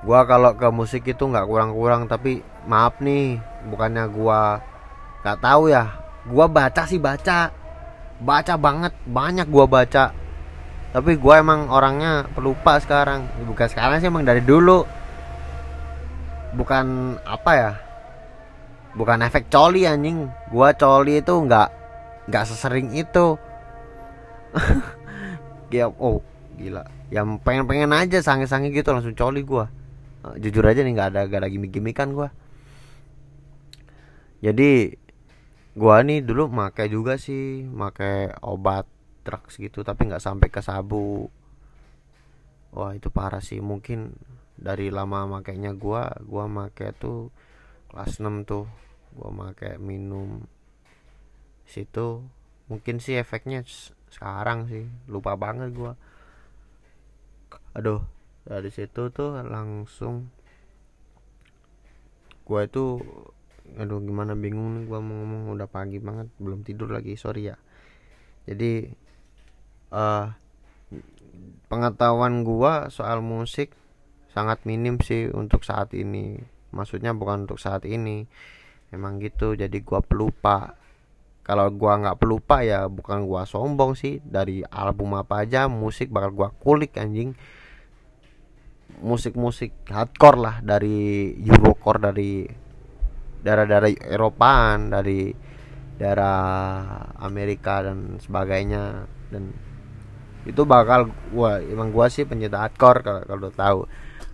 gue 0.00 0.20
kalau 0.24 0.56
ke 0.56 0.68
musik 0.72 1.04
itu 1.04 1.28
nggak 1.28 1.44
kurang-kurang 1.44 2.08
tapi 2.08 2.40
maaf 2.64 2.96
nih 3.04 3.36
bukannya 3.68 4.08
gue 4.08 4.40
nggak 5.20 5.38
tahu 5.40 5.68
ya. 5.68 5.84
Gue 6.24 6.46
baca 6.48 6.82
sih 6.88 7.00
baca. 7.00 7.52
Baca 8.20 8.54
banget 8.56 8.92
banyak 9.04 9.48
gue 9.48 9.66
baca. 9.68 10.12
Tapi 10.90 11.12
gue 11.16 11.34
emang 11.36 11.68
orangnya 11.68 12.26
pelupa 12.32 12.80
sekarang. 12.80 13.28
Bukan 13.44 13.68
sekarang 13.68 14.00
sih 14.00 14.08
emang 14.08 14.24
dari 14.24 14.40
dulu. 14.40 14.84
Bukan 16.56 17.16
apa 17.22 17.52
ya 17.54 17.72
bukan 18.90 19.22
efek 19.22 19.46
coli 19.52 19.86
anjing. 19.86 20.26
Gua 20.50 20.74
coli 20.74 21.22
itu 21.22 21.30
nggak 21.30 21.68
nggak 22.26 22.44
sesering 22.48 22.90
itu. 22.96 23.36
Ya 25.70 25.86
oh 25.86 26.18
gila. 26.58 26.84
Yang 27.12 27.42
pengen 27.42 27.64
pengen 27.68 27.90
aja 27.94 28.18
sange 28.20 28.46
sange 28.50 28.72
gitu 28.74 28.90
langsung 28.90 29.14
coli 29.14 29.42
gua. 29.42 29.70
Uh, 30.20 30.36
jujur 30.36 30.64
aja 30.68 30.84
nih 30.84 30.92
nggak 30.92 31.08
ada 31.16 31.20
gak 31.30 31.40
ada 31.44 31.48
gimmick 31.48 31.72
gimmickan 31.72 32.12
gua. 32.12 32.28
Jadi 34.40 34.96
gua 35.76 36.04
nih 36.04 36.24
dulu 36.24 36.48
make 36.52 36.84
juga 36.90 37.16
sih 37.16 37.64
make 37.68 38.34
obat 38.44 38.88
drugs 39.24 39.56
gitu 39.56 39.80
tapi 39.84 40.08
nggak 40.08 40.22
sampai 40.22 40.48
ke 40.52 40.60
sabu. 40.60 41.28
Wah 42.76 42.92
itu 42.94 43.08
parah 43.10 43.42
sih. 43.42 43.58
Mungkin 43.64 44.14
dari 44.60 44.92
lama 44.92 45.40
makainya 45.40 45.72
gua 45.72 46.12
gua 46.24 46.46
make 46.46 46.92
tuh 47.00 47.32
kelas 47.92 48.20
6 48.20 48.48
tuh. 48.48 48.68
Gua 49.16 49.30
make 49.32 49.80
minum 49.80 50.44
situ. 51.64 52.22
Mungkin 52.70 53.02
sih 53.02 53.18
efeknya 53.18 53.66
sekarang 54.12 54.70
sih. 54.70 54.86
Lupa 55.10 55.34
banget 55.34 55.74
gua 55.74 55.98
aduh 57.76 58.02
dari 58.42 58.70
situ 58.72 59.12
tuh 59.14 59.38
langsung 59.46 60.32
gua 62.42 62.66
itu 62.66 62.98
aduh 63.78 64.02
gimana 64.02 64.34
bingung 64.34 64.80
nih 64.80 64.84
gua 64.90 64.98
mau 64.98 65.22
ngomong 65.22 65.54
udah 65.54 65.70
pagi 65.70 66.02
banget 66.02 66.26
belum 66.42 66.66
tidur 66.66 66.90
lagi 66.90 67.14
sorry 67.14 67.54
ya. 67.54 67.56
Jadi 68.48 68.90
uh, 69.94 70.26
pengetahuan 71.70 72.42
gua 72.42 72.90
soal 72.90 73.22
musik 73.22 73.76
sangat 74.34 74.66
minim 74.66 74.98
sih 74.98 75.30
untuk 75.30 75.62
saat 75.62 75.94
ini. 75.94 76.42
Maksudnya 76.74 77.14
bukan 77.14 77.46
untuk 77.46 77.62
saat 77.62 77.86
ini 77.86 78.26
emang 78.90 79.22
gitu. 79.22 79.54
Jadi 79.54 79.84
gua 79.86 80.02
pelupa 80.02 80.79
kalau 81.50 81.66
gua 81.74 81.98
nggak 81.98 82.18
pelupa 82.22 82.62
ya 82.62 82.86
bukan 82.86 83.26
gua 83.26 83.42
sombong 83.42 83.98
sih. 83.98 84.22
Dari 84.22 84.62
album 84.62 85.18
apa 85.18 85.42
aja 85.42 85.66
musik 85.66 86.06
bakal 86.14 86.30
gua 86.30 86.54
kulik 86.54 86.94
anjing. 86.94 87.34
Musik-musik 89.02 89.74
hardcore 89.90 90.38
lah 90.38 90.56
dari 90.62 91.34
Eurocore 91.42 91.98
dari 92.06 92.46
daerah-daerah 93.42 93.90
Eropaan 94.14 94.94
dari 94.94 95.34
daerah 95.98 96.38
Amerika 97.18 97.82
dan 97.82 98.22
sebagainya. 98.22 99.10
Dan 99.34 99.50
itu 100.46 100.62
bakal 100.62 101.10
gua 101.34 101.58
emang 101.58 101.90
gua 101.90 102.06
sih 102.06 102.22
pencinta 102.22 102.62
hardcore 102.62 103.02
kalau 103.02 103.22
kalau 103.26 103.50
tahu. 103.50 103.80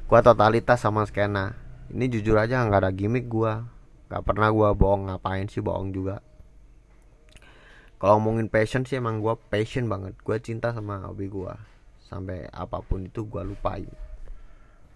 Gua 0.05 0.21
totalitas 0.21 0.85
sama 0.85 1.09
skena. 1.09 1.57
Ini 1.89 2.13
jujur 2.13 2.37
aja 2.37 2.61
nggak 2.61 2.81
ada 2.85 2.93
gimmick 2.93 3.25
gua. 3.25 3.65
Nggak 4.13 4.21
pernah 4.21 4.53
gua 4.53 4.77
bohong 4.77 5.09
ngapain 5.09 5.49
sih 5.49 5.65
bohong 5.65 5.97
juga 5.97 6.26
kalau 7.97 8.21
ngomongin 8.21 8.53
passion 8.53 8.85
sih 8.85 9.01
emang 9.01 9.25
gua 9.25 9.41
passion 9.41 9.89
banget. 9.89 10.13
Gua 10.21 10.37
cinta 10.37 10.77
sama 10.77 11.09
hobi 11.09 11.33
gua. 11.33 11.57
Sampai 12.05 12.45
apa 12.53 12.85
pun 12.85 13.09
itu 13.09 13.25
gua 13.25 13.41
lupain. 13.41 13.89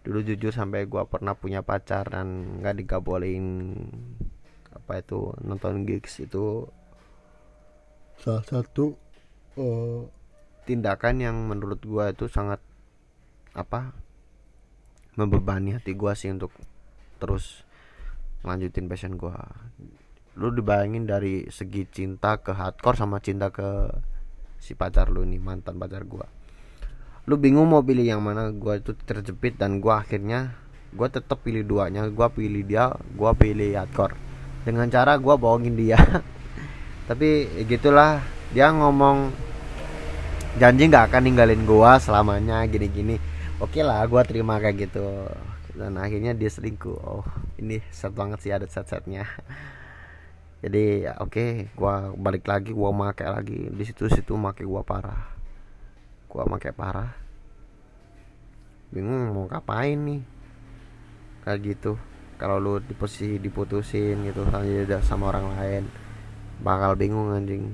Dulu 0.05 0.21
jujur 0.21 0.53
sampai 0.53 0.85
gua 0.85 1.09
pernah 1.09 1.33
punya 1.33 1.65
pacar 1.65 2.13
dan 2.13 2.61
nggak 2.61 2.85
digabolin 2.85 3.77
apa 4.77 5.01
itu 5.01 5.33
nonton 5.41 5.89
gigs 5.89 6.21
itu. 6.21 6.69
Salah 8.21 8.45
satu 8.45 8.93
uh, 9.57 10.05
tindakan 10.69 11.25
yang 11.25 11.37
menurut 11.49 11.81
gua 11.81 12.13
itu 12.13 12.29
sangat 12.29 12.61
apa 13.57 13.97
membebani 15.17 15.73
hati 15.73 15.97
gua 15.97 16.13
sih 16.13 16.29
untuk 16.29 16.53
terus 17.17 17.65
lanjutin 18.45 18.93
passion 18.93 19.17
gua 19.17 19.37
lu 20.39 20.55
dibayangin 20.55 21.11
dari 21.11 21.51
segi 21.51 21.89
cinta 21.91 22.39
ke 22.39 22.55
hardcore 22.55 22.95
sama 22.95 23.19
cinta 23.19 23.51
ke 23.51 23.91
si 24.61 24.77
pacar 24.79 25.11
lu 25.11 25.27
nih 25.27 25.41
mantan 25.43 25.81
pacar 25.81 26.07
gua. 26.07 26.29
Lu 27.27 27.35
bingung 27.41 27.67
mau 27.67 27.83
pilih 27.83 28.07
yang 28.07 28.23
mana 28.23 28.53
gua 28.55 28.79
itu 28.79 28.95
terjepit 28.95 29.59
dan 29.59 29.83
gua 29.83 30.05
akhirnya 30.07 30.55
gua 30.95 31.11
tetap 31.11 31.43
pilih 31.43 31.67
duanya. 31.67 32.07
Gua 32.13 32.31
pilih 32.31 32.63
dia 32.63 32.95
gua 33.19 33.35
pilih 33.35 33.75
hardcore. 33.75 34.15
Dengan 34.63 34.87
cara 34.87 35.19
gua 35.19 35.35
bohongin 35.35 35.75
dia. 35.75 35.99
Tapi 37.09 37.51
gitulah 37.67 38.23
dia 38.55 38.71
ngomong 38.71 39.35
janji 40.63 40.87
nggak 40.87 41.11
akan 41.11 41.23
ninggalin 41.27 41.63
gua 41.67 41.99
selamanya 41.99 42.63
gini-gini. 42.71 43.19
Oke 43.59 43.83
lah 43.83 44.07
gua 44.07 44.23
terima 44.23 44.63
kayak 44.63 44.87
gitu. 44.87 45.27
Dan 45.75 45.99
akhirnya 45.99 46.39
dia 46.39 46.53
selingkuh. 46.53 46.99
Oh 47.03 47.27
ini 47.59 47.83
set 47.91 48.15
banget 48.15 48.39
sih 48.41 48.53
ada 48.55 48.65
set-setnya 48.65 49.29
jadi 50.61 51.17
oke 51.17 51.33
okay, 51.33 51.51
gua 51.73 52.13
balik 52.13 52.45
lagi 52.45 52.77
gua 52.77 52.93
makai 52.93 53.33
lagi. 53.33 53.73
Di 53.73 53.85
situ 53.89 54.13
situ 54.13 54.37
makai 54.37 54.69
gua 54.69 54.85
parah. 54.85 55.33
Gua 56.29 56.45
makai 56.45 56.77
parah. 56.77 57.17
Bingung 58.93 59.33
mau 59.33 59.49
ngapain 59.49 59.97
nih? 59.97 60.21
Kayak 61.49 61.59
gitu. 61.65 61.93
Kalau 62.37 62.61
lu 62.61 62.77
di 62.85 62.93
posisi 62.93 63.41
diputusin 63.41 64.21
gitu 64.29 64.45
sama 65.05 65.33
orang 65.33 65.57
lain 65.57 65.85
bakal 66.61 66.93
bingung 66.93 67.33
anjing. 67.33 67.73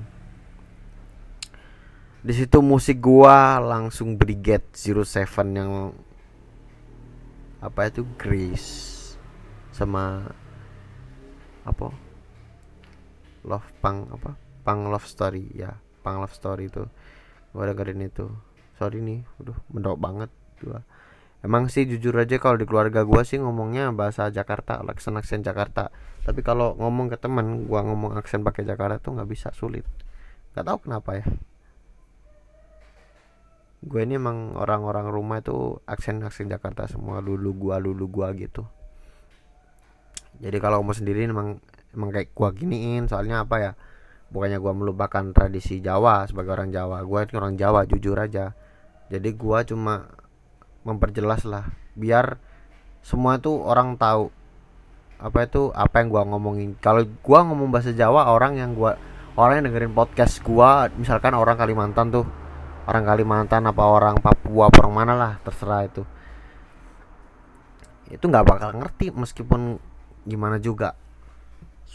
Di 2.23 2.31
situ 2.31 2.63
musik 2.63 3.03
gua 3.03 3.59
langsung 3.59 4.15
Brigade 4.15 4.71
Zero 4.71 5.03
Seven 5.03 5.47
yang 5.59 5.71
apa 7.59 7.91
itu? 7.91 8.07
Grace 8.15 8.95
sama 9.75 10.23
apa 11.67 12.06
Love 13.47 13.71
Pang 13.79 14.11
apa? 14.11 14.35
Pang 14.67 14.91
Love 14.91 15.07
Story 15.07 15.47
ya. 15.55 15.79
Pang 16.03 16.19
Love 16.19 16.35
Story 16.35 16.67
itu. 16.67 16.83
Gua 17.55 17.63
dengerin 17.71 18.03
itu. 18.03 18.27
Sorry 18.75 18.99
nih 18.99 19.23
udah 19.39 19.57
mendok 19.71 19.97
banget 19.97 20.29
gua. 20.59 20.83
Emang 21.41 21.71
sih 21.71 21.87
jujur 21.87 22.11
aja 22.19 22.35
kalau 22.37 22.59
di 22.59 22.67
keluarga 22.67 23.07
gua 23.07 23.23
sih 23.23 23.39
ngomongnya 23.39 23.89
bahasa 23.95 24.27
Jakarta 24.27 24.83
aksen 24.83 25.15
aksen 25.15 25.41
Jakarta. 25.41 25.89
Tapi 26.27 26.43
kalau 26.43 26.75
ngomong 26.75 27.07
ke 27.07 27.17
teman 27.17 27.65
gua 27.65 27.87
ngomong 27.87 28.19
aksen 28.19 28.43
pakai 28.43 28.67
Jakarta 28.67 28.99
tuh 28.99 29.15
nggak 29.15 29.29
bisa 29.31 29.49
sulit. 29.55 29.87
Nggak 30.51 30.65
tahu 30.67 30.77
kenapa 30.83 31.23
ya. 31.23 31.25
Gue 33.77 34.03
ini 34.03 34.17
emang 34.17 34.57
orang-orang 34.57 35.05
rumah 35.13 35.37
itu 35.37 35.77
aksen-aksen 35.85 36.49
Jakarta 36.49 36.89
semua 36.89 37.21
lulu 37.21 37.53
gua 37.53 37.77
lulu 37.77 38.09
gua 38.09 38.33
gitu. 38.33 38.65
Jadi 40.41 40.57
kalau 40.57 40.81
mau 40.81 40.97
sendiri 40.97 41.29
emang 41.29 41.61
emang 41.97 42.13
kayak 42.13 42.29
gua 42.37 42.53
giniin 42.53 43.09
soalnya 43.09 43.41
apa 43.41 43.55
ya 43.57 43.71
bukannya 44.29 44.61
gua 44.61 44.77
melupakan 44.77 45.33
tradisi 45.33 45.81
Jawa 45.81 46.29
sebagai 46.29 46.53
orang 46.53 46.69
Jawa 46.69 47.01
gua 47.01 47.25
itu 47.25 47.41
orang 47.41 47.57
Jawa 47.57 47.89
jujur 47.89 48.13
aja. 48.21 48.53
Jadi 49.09 49.33
gua 49.33 49.65
cuma 49.65 50.13
memperjelas 50.85 51.43
lah 51.49 51.65
biar 51.97 52.37
semua 53.01 53.41
itu 53.41 53.49
orang 53.49 53.97
tahu 53.97 54.29
apa 55.17 55.49
itu 55.49 55.73
apa 55.73 56.05
yang 56.05 56.13
gua 56.13 56.23
ngomongin. 56.29 56.77
Kalau 56.77 57.01
gua 57.25 57.41
ngomong 57.49 57.73
bahasa 57.73 57.89
Jawa 57.97 58.29
orang 58.29 58.61
yang 58.61 58.77
gua 58.77 58.93
orang 59.33 59.63
yang 59.63 59.73
dengerin 59.73 59.97
podcast 59.97 60.45
gua 60.45 60.91
misalkan 60.93 61.33
orang 61.33 61.57
Kalimantan 61.57 62.13
tuh 62.13 62.25
orang 62.85 63.03
Kalimantan 63.09 63.65
apa 63.65 63.83
orang 63.83 64.21
Papua 64.21 64.69
orang 64.69 64.93
mana 64.93 65.13
lah 65.17 65.33
terserah 65.41 65.81
itu. 65.87 66.03
Itu 68.07 68.27
nggak 68.29 68.45
bakal 68.45 68.69
ngerti 68.77 69.11
meskipun 69.15 69.81
gimana 70.27 70.59
juga 70.59 70.95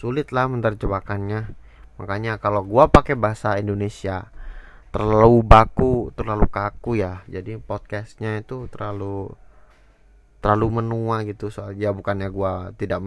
sulit 0.02 0.34
lah 0.34 0.50
menerjemahkannya. 0.50 1.54
Makanya 2.02 2.42
kalau 2.42 2.66
gua 2.66 2.90
pakai 2.90 3.14
bahasa 3.14 3.54
Indonesia 3.62 4.34
terlalu 4.90 5.46
baku 5.46 6.10
terlalu 6.18 6.50
kaku 6.50 6.98
ya. 6.98 7.22
Jadi 7.30 7.62
podcastnya 7.62 8.42
itu 8.42 8.66
terlalu 8.66 9.30
terlalu 10.42 10.82
menua 10.82 11.22
gitu. 11.22 11.54
Soalnya 11.54 11.94
bukannya 11.94 12.26
gua 12.34 12.74
tidak 12.74 12.98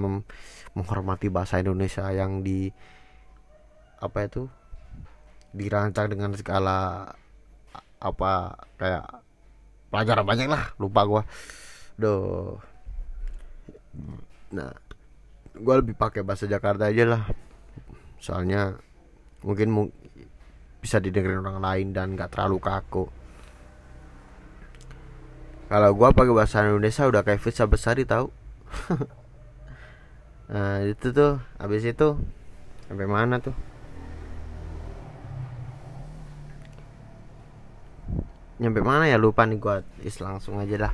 menghormati 0.71 1.27
bahasa 1.27 1.59
Indonesia 1.59 2.07
yang 2.15 2.39
di 2.39 2.71
apa 3.99 4.31
itu 4.31 4.47
dirancang 5.51 6.07
dengan 6.07 6.31
segala 6.39 7.11
apa 7.99 8.31
kayak 8.79 9.03
pelajaran 9.91 10.23
banyak 10.23 10.47
lah 10.47 10.71
lupa 10.79 11.01
gua. 11.03 11.21
Do 11.99 12.15
nah 14.55 14.84
gua 15.59 15.79
lebih 15.79 15.95
pakai 15.95 16.21
bahasa 16.25 16.47
Jakarta 16.49 16.89
aja 16.89 17.03
lah. 17.07 17.23
Soalnya 18.19 18.79
mungkin 19.45 19.69
mu 19.71 19.83
bisa 20.81 21.01
didengerin 21.01 21.41
orang 21.41 21.59
lain 21.61 21.87
dan 21.93 22.13
nggak 22.13 22.33
terlalu 22.33 22.57
kaku. 22.59 23.05
Kalau 25.65 25.89
gua 25.97 26.13
pakai 26.13 26.33
bahasa 26.33 26.61
Indonesia 26.65 27.09
udah 27.09 27.25
kayak 27.25 27.41
Fitza 27.41 27.65
Besari 27.65 28.05
tahu 28.05 28.29
nah 30.51 30.77
itu 30.85 31.09
tuh 31.09 31.41
habis 31.57 31.81
itu 31.81 32.21
sampai 32.85 33.07
mana 33.09 33.41
tuh? 33.41 33.55
Nyampe 38.61 38.85
mana 38.85 39.09
ya? 39.09 39.17
Lupa 39.17 39.43
nih 39.49 39.57
gua 39.57 39.81
is 40.05 40.21
langsung 40.21 40.61
aja 40.61 40.89
dah 40.89 40.93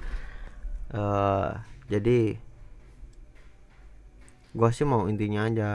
uh, 0.96 1.50
jadi 1.88 2.40
gua 4.52 4.70
sih 4.72 4.88
mau 4.88 5.08
intinya 5.08 5.48
aja. 5.48 5.72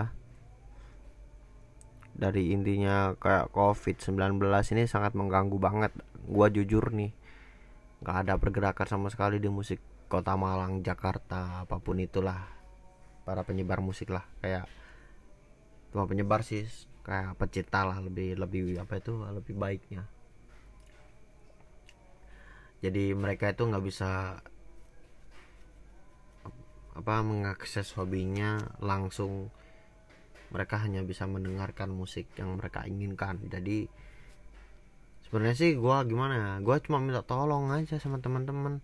Dari 2.17 2.53
intinya 2.57 3.13
kayak 3.21 3.53
covid 3.53 4.01
19 4.01 4.41
ini 4.73 4.89
sangat 4.89 5.13
mengganggu 5.13 5.57
banget. 5.61 5.93
Gua 6.27 6.49
jujur 6.49 6.93
nih 6.93 7.13
nggak 7.97 8.17
ada 8.29 8.35
pergerakan 8.37 8.89
sama 8.89 9.09
sekali 9.09 9.41
di 9.41 9.49
musik 9.49 9.81
kota 10.13 10.37
Malang 10.37 10.85
Jakarta 10.85 11.65
apa 11.65 11.77
pun 11.81 12.01
itulah. 12.01 12.53
Para 13.27 13.43
penyebar 13.43 13.83
musik 13.83 14.15
lah 14.15 14.23
kayak 14.39 14.71
cuma 15.91 16.07
penyebar 16.07 16.47
sih 16.47 16.69
kayak 17.03 17.39
pecinta 17.39 17.87
lah 17.87 17.99
lebih 18.03 18.39
lebih 18.39 18.79
apa 18.83 18.99
itu 18.99 19.15
lebih 19.17 19.55
baiknya. 19.55 20.07
Jadi 22.85 23.17
mereka 23.17 23.51
itu 23.51 23.63
nggak 23.65 23.85
bisa 23.85 24.43
apa 26.97 27.21
mengakses 27.21 27.93
hobinya 27.95 28.57
langsung. 28.81 29.53
Mereka 30.49 30.81
hanya 30.81 31.05
bisa 31.05 31.29
mendengarkan 31.29 31.93
musik 31.93 32.25
yang 32.41 32.57
mereka 32.57 32.89
inginkan. 32.89 33.37
Jadi 33.45 33.85
sebenarnya 35.29 35.57
sih 35.59 35.73
gue 35.77 35.97
gimana 36.07 36.35
ya 36.39 36.51
gue 36.63 36.77
cuma 36.87 37.03
minta 37.03 37.21
tolong 37.21 37.69
aja 37.69 38.01
sama 38.01 38.17
teman-teman. 38.19 38.81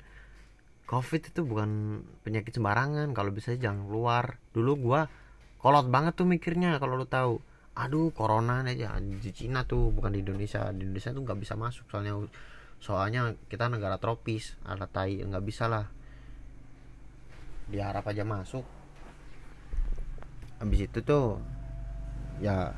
Covid 0.84 1.32
itu 1.32 1.40
bukan 1.46 2.02
penyakit 2.20 2.52
sembarangan 2.52 3.16
kalau 3.16 3.32
bisa 3.32 3.56
jangan 3.56 3.88
keluar. 3.88 4.36
Dulu 4.52 4.72
gue 4.76 5.00
kolot 5.62 5.88
banget 5.88 6.12
tuh 6.18 6.28
mikirnya 6.28 6.76
kalau 6.76 7.00
lu 7.00 7.08
tahu. 7.08 7.40
Aduh 7.72 8.12
corona 8.12 8.60
aja 8.68 9.00
di 9.00 9.32
Cina 9.32 9.64
tuh 9.64 9.88
bukan 9.88 10.12
di 10.12 10.20
Indonesia. 10.20 10.68
Di 10.76 10.84
Indonesia 10.84 11.16
tuh 11.16 11.22
nggak 11.24 11.38
bisa 11.40 11.54
masuk 11.56 11.88
soalnya 11.88 12.20
soalnya 12.82 13.38
kita 13.46 13.70
negara 13.70 13.94
tropis 14.02 14.58
ada 14.66 14.90
tai 14.90 15.22
nggak 15.22 15.44
bisa 15.46 15.70
lah 15.70 15.86
diharap 17.72 18.04
aja 18.04 18.22
masuk. 18.22 18.62
Habis 20.60 20.86
itu 20.86 21.00
tuh 21.00 21.40
ya 22.38 22.76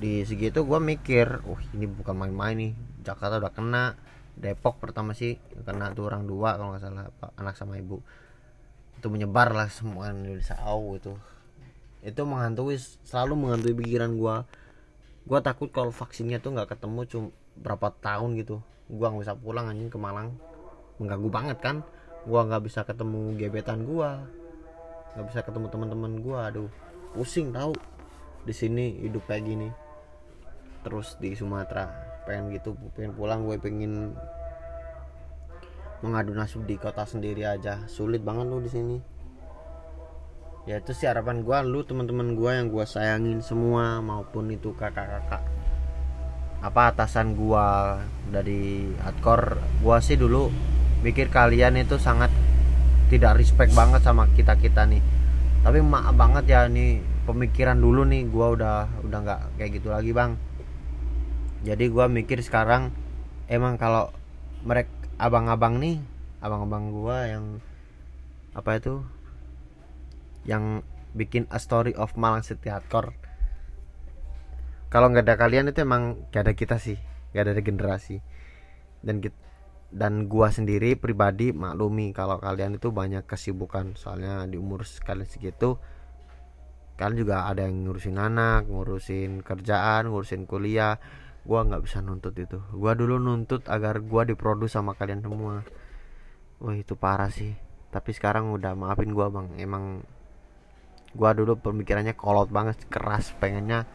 di 0.00 0.24
segitu 0.24 0.64
gue 0.64 0.80
mikir 0.80 1.44
oh 1.48 1.60
ini 1.72 1.88
bukan 1.88 2.12
main-main 2.12 2.56
nih 2.56 2.72
Jakarta 3.00 3.40
udah 3.40 3.52
kena 3.52 3.96
Depok 4.36 4.76
pertama 4.76 5.16
sih 5.16 5.40
kena 5.64 5.96
tuh 5.96 6.12
orang 6.12 6.28
dua 6.28 6.60
kalau 6.60 6.76
nggak 6.76 6.82
salah 6.82 7.08
anak 7.36 7.54
sama 7.56 7.76
ibu. 7.76 8.00
Itu 8.96 9.12
menyebar 9.12 9.52
lah 9.52 9.68
semua 9.68 10.12
Indonesia 10.12 10.56
oh 10.64 10.96
itu. 10.96 11.12
Itu 12.00 12.24
menghantui 12.24 12.80
selalu 13.04 13.36
menghantui 13.36 13.76
pikiran 13.76 14.16
gue 14.16 14.36
gue 15.26 15.38
takut 15.42 15.68
kalau 15.74 15.90
vaksinnya 15.90 16.38
tuh 16.38 16.54
nggak 16.54 16.76
ketemu 16.76 17.00
cuma 17.08 17.26
berapa 17.56 17.88
tahun 18.00 18.36
gitu. 18.40 18.60
Gua 18.86 19.10
nggak 19.10 19.22
bisa 19.26 19.34
pulang 19.34 19.66
anjing 19.72 19.90
ke 19.90 19.98
Malang. 19.98 20.36
Mengganggu 21.00 21.28
banget 21.32 21.58
kan 21.60 21.82
gua 22.26 22.44
nggak 22.44 22.66
bisa 22.66 22.82
ketemu 22.82 23.38
gebetan 23.38 23.86
gua. 23.86 24.26
Nggak 25.14 25.26
bisa 25.32 25.40
ketemu 25.46 25.66
teman-teman 25.70 26.12
gua 26.20 26.50
aduh. 26.50 26.68
Pusing 27.16 27.54
tahu 27.54 27.72
di 28.44 28.52
sini 28.52 29.00
hidup 29.00 29.24
kayak 29.24 29.48
gini. 29.48 29.68
Terus 30.84 31.16
di 31.16 31.32
Sumatera 31.32 31.88
pengen 32.28 32.52
gitu 32.52 32.76
pengen 32.92 33.16
pulang. 33.16 33.46
Gue 33.46 33.56
pengen 33.56 34.12
mengadu 36.04 36.36
nasib 36.36 36.62
di 36.68 36.76
kota 36.76 37.08
sendiri 37.08 37.48
aja. 37.48 37.88
Sulit 37.88 38.20
banget 38.20 38.46
lu 38.46 38.60
di 38.60 38.68
sini. 38.68 38.98
Ya 40.66 40.82
itu 40.82 40.90
sih 40.92 41.06
harapan 41.06 41.46
gue 41.46 41.56
lu 41.66 41.86
teman-teman 41.86 42.34
gue 42.34 42.50
yang 42.50 42.68
gue 42.68 42.82
sayangin 42.82 43.38
semua 43.38 44.02
maupun 44.02 44.50
itu 44.50 44.74
kakak-kakak. 44.74 45.42
Apa 46.60 46.90
atasan 46.90 47.38
gue 47.38 47.66
dari 48.34 48.90
hardcore? 48.98 49.62
Gue 49.78 49.96
sih 50.02 50.18
dulu 50.18 50.50
mikir 51.04 51.28
kalian 51.28 51.80
itu 51.80 52.00
sangat 52.00 52.32
tidak 53.12 53.38
respect 53.38 53.72
banget 53.72 54.02
sama 54.02 54.28
kita 54.32 54.56
kita 54.56 54.84
nih. 54.88 55.02
Tapi 55.62 55.82
maaf 55.82 56.14
banget 56.14 56.44
ya 56.46 56.70
nih 56.70 57.02
pemikiran 57.26 57.78
dulu 57.78 58.06
nih 58.06 58.28
gue 58.30 58.46
udah 58.60 59.02
udah 59.02 59.18
nggak 59.24 59.40
kayak 59.58 59.70
gitu 59.76 59.88
lagi 59.90 60.14
bang. 60.14 60.38
Jadi 61.66 61.84
gue 61.90 62.06
mikir 62.06 62.38
sekarang 62.40 62.94
emang 63.50 63.74
kalau 63.76 64.14
mereka 64.62 64.92
abang-abang 65.18 65.80
nih 65.82 65.98
abang-abang 66.44 66.92
gue 66.92 67.18
yang 67.26 67.44
apa 68.54 68.78
itu 68.78 69.02
yang 70.46 70.86
bikin 71.16 71.48
a 71.50 71.58
story 71.58 71.96
of 71.98 72.14
Malang 72.14 72.46
City 72.46 72.70
Hardcore. 72.70 73.16
Kalau 74.86 75.10
nggak 75.10 75.26
ada 75.26 75.34
kalian 75.34 75.72
itu 75.72 75.82
emang 75.82 76.30
gak 76.30 76.46
ada 76.46 76.54
kita 76.54 76.78
sih 76.78 76.96
gak 77.36 77.52
ada 77.52 77.60
generasi. 77.60 78.24
Dan 79.04 79.20
kita, 79.20 79.36
dan 79.94 80.26
gua 80.26 80.50
sendiri 80.50 80.98
pribadi 80.98 81.54
maklumi 81.54 82.10
kalau 82.10 82.42
kalian 82.42 82.78
itu 82.78 82.90
banyak 82.90 83.22
kesibukan. 83.24 83.94
Soalnya 83.94 84.46
di 84.50 84.58
umur 84.58 84.82
kalian 84.82 85.28
segitu 85.28 85.78
kalian 86.96 87.28
juga 87.28 87.44
ada 87.44 87.68
yang 87.68 87.84
ngurusin 87.84 88.16
anak 88.16 88.72
ngurusin 88.72 89.44
kerjaan 89.44 90.10
ngurusin 90.10 90.48
kuliah. 90.48 90.98
Gua 91.46 91.62
nggak 91.62 91.82
bisa 91.86 92.02
nuntut 92.02 92.34
itu. 92.34 92.58
Gua 92.74 92.98
dulu 92.98 93.22
nuntut 93.22 93.62
agar 93.70 94.02
gua 94.02 94.26
diproduksi 94.26 94.74
sama 94.74 94.98
kalian 94.98 95.22
semua. 95.22 95.62
Wah 96.58 96.74
itu 96.74 96.98
parah 96.98 97.30
sih. 97.30 97.54
Tapi 97.94 98.10
sekarang 98.10 98.50
udah 98.50 98.74
maafin 98.74 99.14
gua 99.14 99.30
bang. 99.30 99.54
Emang 99.62 100.02
gua 101.14 101.30
dulu 101.30 101.54
pemikirannya 101.62 102.18
kolot 102.18 102.50
banget 102.50 102.82
keras. 102.90 103.30
Pengennya 103.38 103.86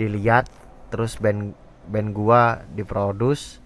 dilihat 0.00 0.48
terus 0.88 1.20
band 1.20 1.52
band 1.84 2.16
gua 2.16 2.64
diproduksi 2.72 3.63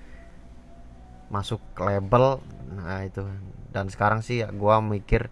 masuk 1.28 1.60
label 1.80 2.40
nah 2.72 3.04
itu. 3.04 3.24
Dan 3.72 3.92
sekarang 3.92 4.24
sih 4.24 4.44
gua 4.56 4.80
mikir 4.80 5.28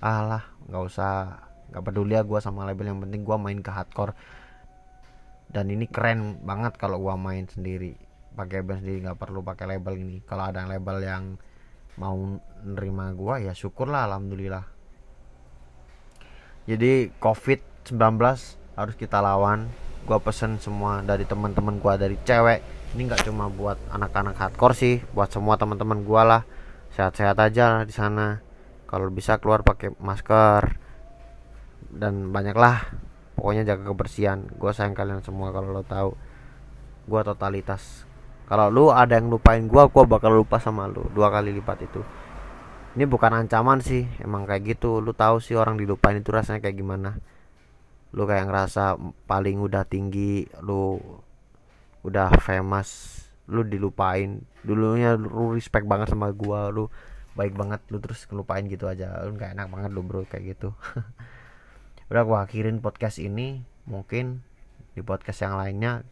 alah 0.00 0.46
nggak 0.70 0.84
usah 0.86 1.12
nggak 1.70 1.84
peduli 1.86 2.18
ya 2.18 2.26
gue 2.26 2.38
sama 2.42 2.66
label 2.66 2.90
yang 2.90 2.98
penting 2.98 3.22
gue 3.22 3.36
main 3.38 3.60
ke 3.62 3.70
hardcore. 3.70 4.12
Dan 5.50 5.70
ini 5.70 5.86
keren 5.86 6.42
banget 6.42 6.78
kalau 6.78 6.98
gue 6.98 7.14
main 7.14 7.46
sendiri 7.46 7.94
pakai 8.34 8.62
band 8.62 8.82
sendiri 8.82 9.06
nggak 9.06 9.18
perlu 9.18 9.42
pakai 9.42 9.78
label 9.78 9.94
ini. 9.98 10.18
Kalau 10.26 10.50
ada 10.50 10.66
label 10.66 10.98
yang 11.02 11.24
mau 11.98 12.16
nerima 12.66 13.14
gue 13.14 13.50
ya 13.50 13.52
syukurlah 13.54 14.10
alhamdulillah. 14.10 14.66
Jadi 16.66 17.10
covid 17.22 17.62
19 17.86 17.98
harus 18.78 18.94
kita 18.98 19.18
lawan. 19.22 19.70
Gue 20.06 20.18
pesen 20.18 20.58
semua 20.58 21.06
dari 21.06 21.22
teman-teman 21.22 21.78
gue 21.78 21.94
dari 21.98 22.16
cewek 22.26 22.79
ini 22.90 23.06
nggak 23.06 23.22
cuma 23.30 23.46
buat 23.46 23.78
anak-anak 23.94 24.34
hardcore 24.34 24.74
sih 24.74 24.98
buat 25.14 25.30
semua 25.30 25.54
teman-teman 25.54 26.02
gue 26.02 26.22
lah. 26.26 26.42
Sehat-sehat 26.90 27.38
aja 27.38 27.86
di 27.86 27.94
sana. 27.94 28.42
Kalau 28.90 29.06
bisa 29.14 29.38
keluar 29.38 29.62
pakai 29.62 29.94
masker. 30.02 30.74
Dan 31.90 32.34
banyaklah 32.34 32.90
pokoknya 33.38 33.62
jaga 33.62 33.94
kebersihan. 33.94 34.42
Gue 34.58 34.74
sayang 34.74 34.98
kalian 34.98 35.22
semua 35.22 35.54
kalau 35.54 35.70
lo 35.70 35.86
tahu. 35.86 36.18
Gue 37.06 37.20
totalitas. 37.22 38.06
Kalau 38.50 38.66
lu 38.66 38.90
ada 38.90 39.14
yang 39.14 39.30
lupain 39.30 39.62
gue 39.62 39.82
gue 39.86 40.04
bakal 40.10 40.34
lupa 40.34 40.58
sama 40.58 40.90
lu. 40.90 41.06
Dua 41.14 41.30
kali 41.30 41.54
lipat 41.54 41.86
itu. 41.86 42.02
Ini 42.98 43.06
bukan 43.06 43.46
ancaman 43.46 43.78
sih. 43.78 44.02
Emang 44.18 44.50
kayak 44.50 44.66
gitu. 44.66 44.98
Lu 44.98 45.14
tahu 45.14 45.38
sih 45.38 45.54
orang 45.54 45.78
dilupain 45.78 46.18
itu 46.18 46.34
rasanya 46.34 46.58
kayak 46.58 46.74
gimana. 46.74 47.22
Lu 48.10 48.26
kayak 48.26 48.50
ngerasa 48.50 48.98
paling 49.30 49.62
udah 49.62 49.86
tinggi 49.86 50.42
lu 50.66 50.98
udah 52.06 52.32
famous 52.40 53.20
lu 53.50 53.66
dilupain. 53.66 54.40
Dulunya 54.64 55.18
lu 55.18 55.52
respect 55.52 55.84
banget 55.84 56.14
sama 56.14 56.30
gua 56.32 56.70
lu 56.70 56.88
baik 57.38 57.54
banget 57.54 57.80
lu 57.92 57.98
terus 58.02 58.24
ngelupain 58.30 58.64
gitu 58.66 58.88
aja. 58.88 59.20
Lu 59.26 59.36
nggak 59.36 59.58
enak 59.58 59.68
banget 59.68 59.90
lu 59.92 60.00
bro 60.06 60.24
kayak 60.24 60.56
gitu. 60.56 60.72
Udah 62.10 62.22
gua 62.24 62.38
akhirin 62.48 62.80
podcast 62.80 63.20
ini 63.20 63.62
mungkin 63.84 64.42
di 64.96 65.02
podcast 65.04 65.44
yang 65.44 65.54
lainnya 65.60 66.02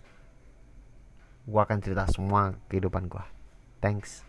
gua 1.49 1.65
akan 1.65 1.79
cerita 1.81 2.05
semua 2.11 2.55
kehidupan 2.69 3.09
gua. 3.09 3.25
Thanks 3.79 4.28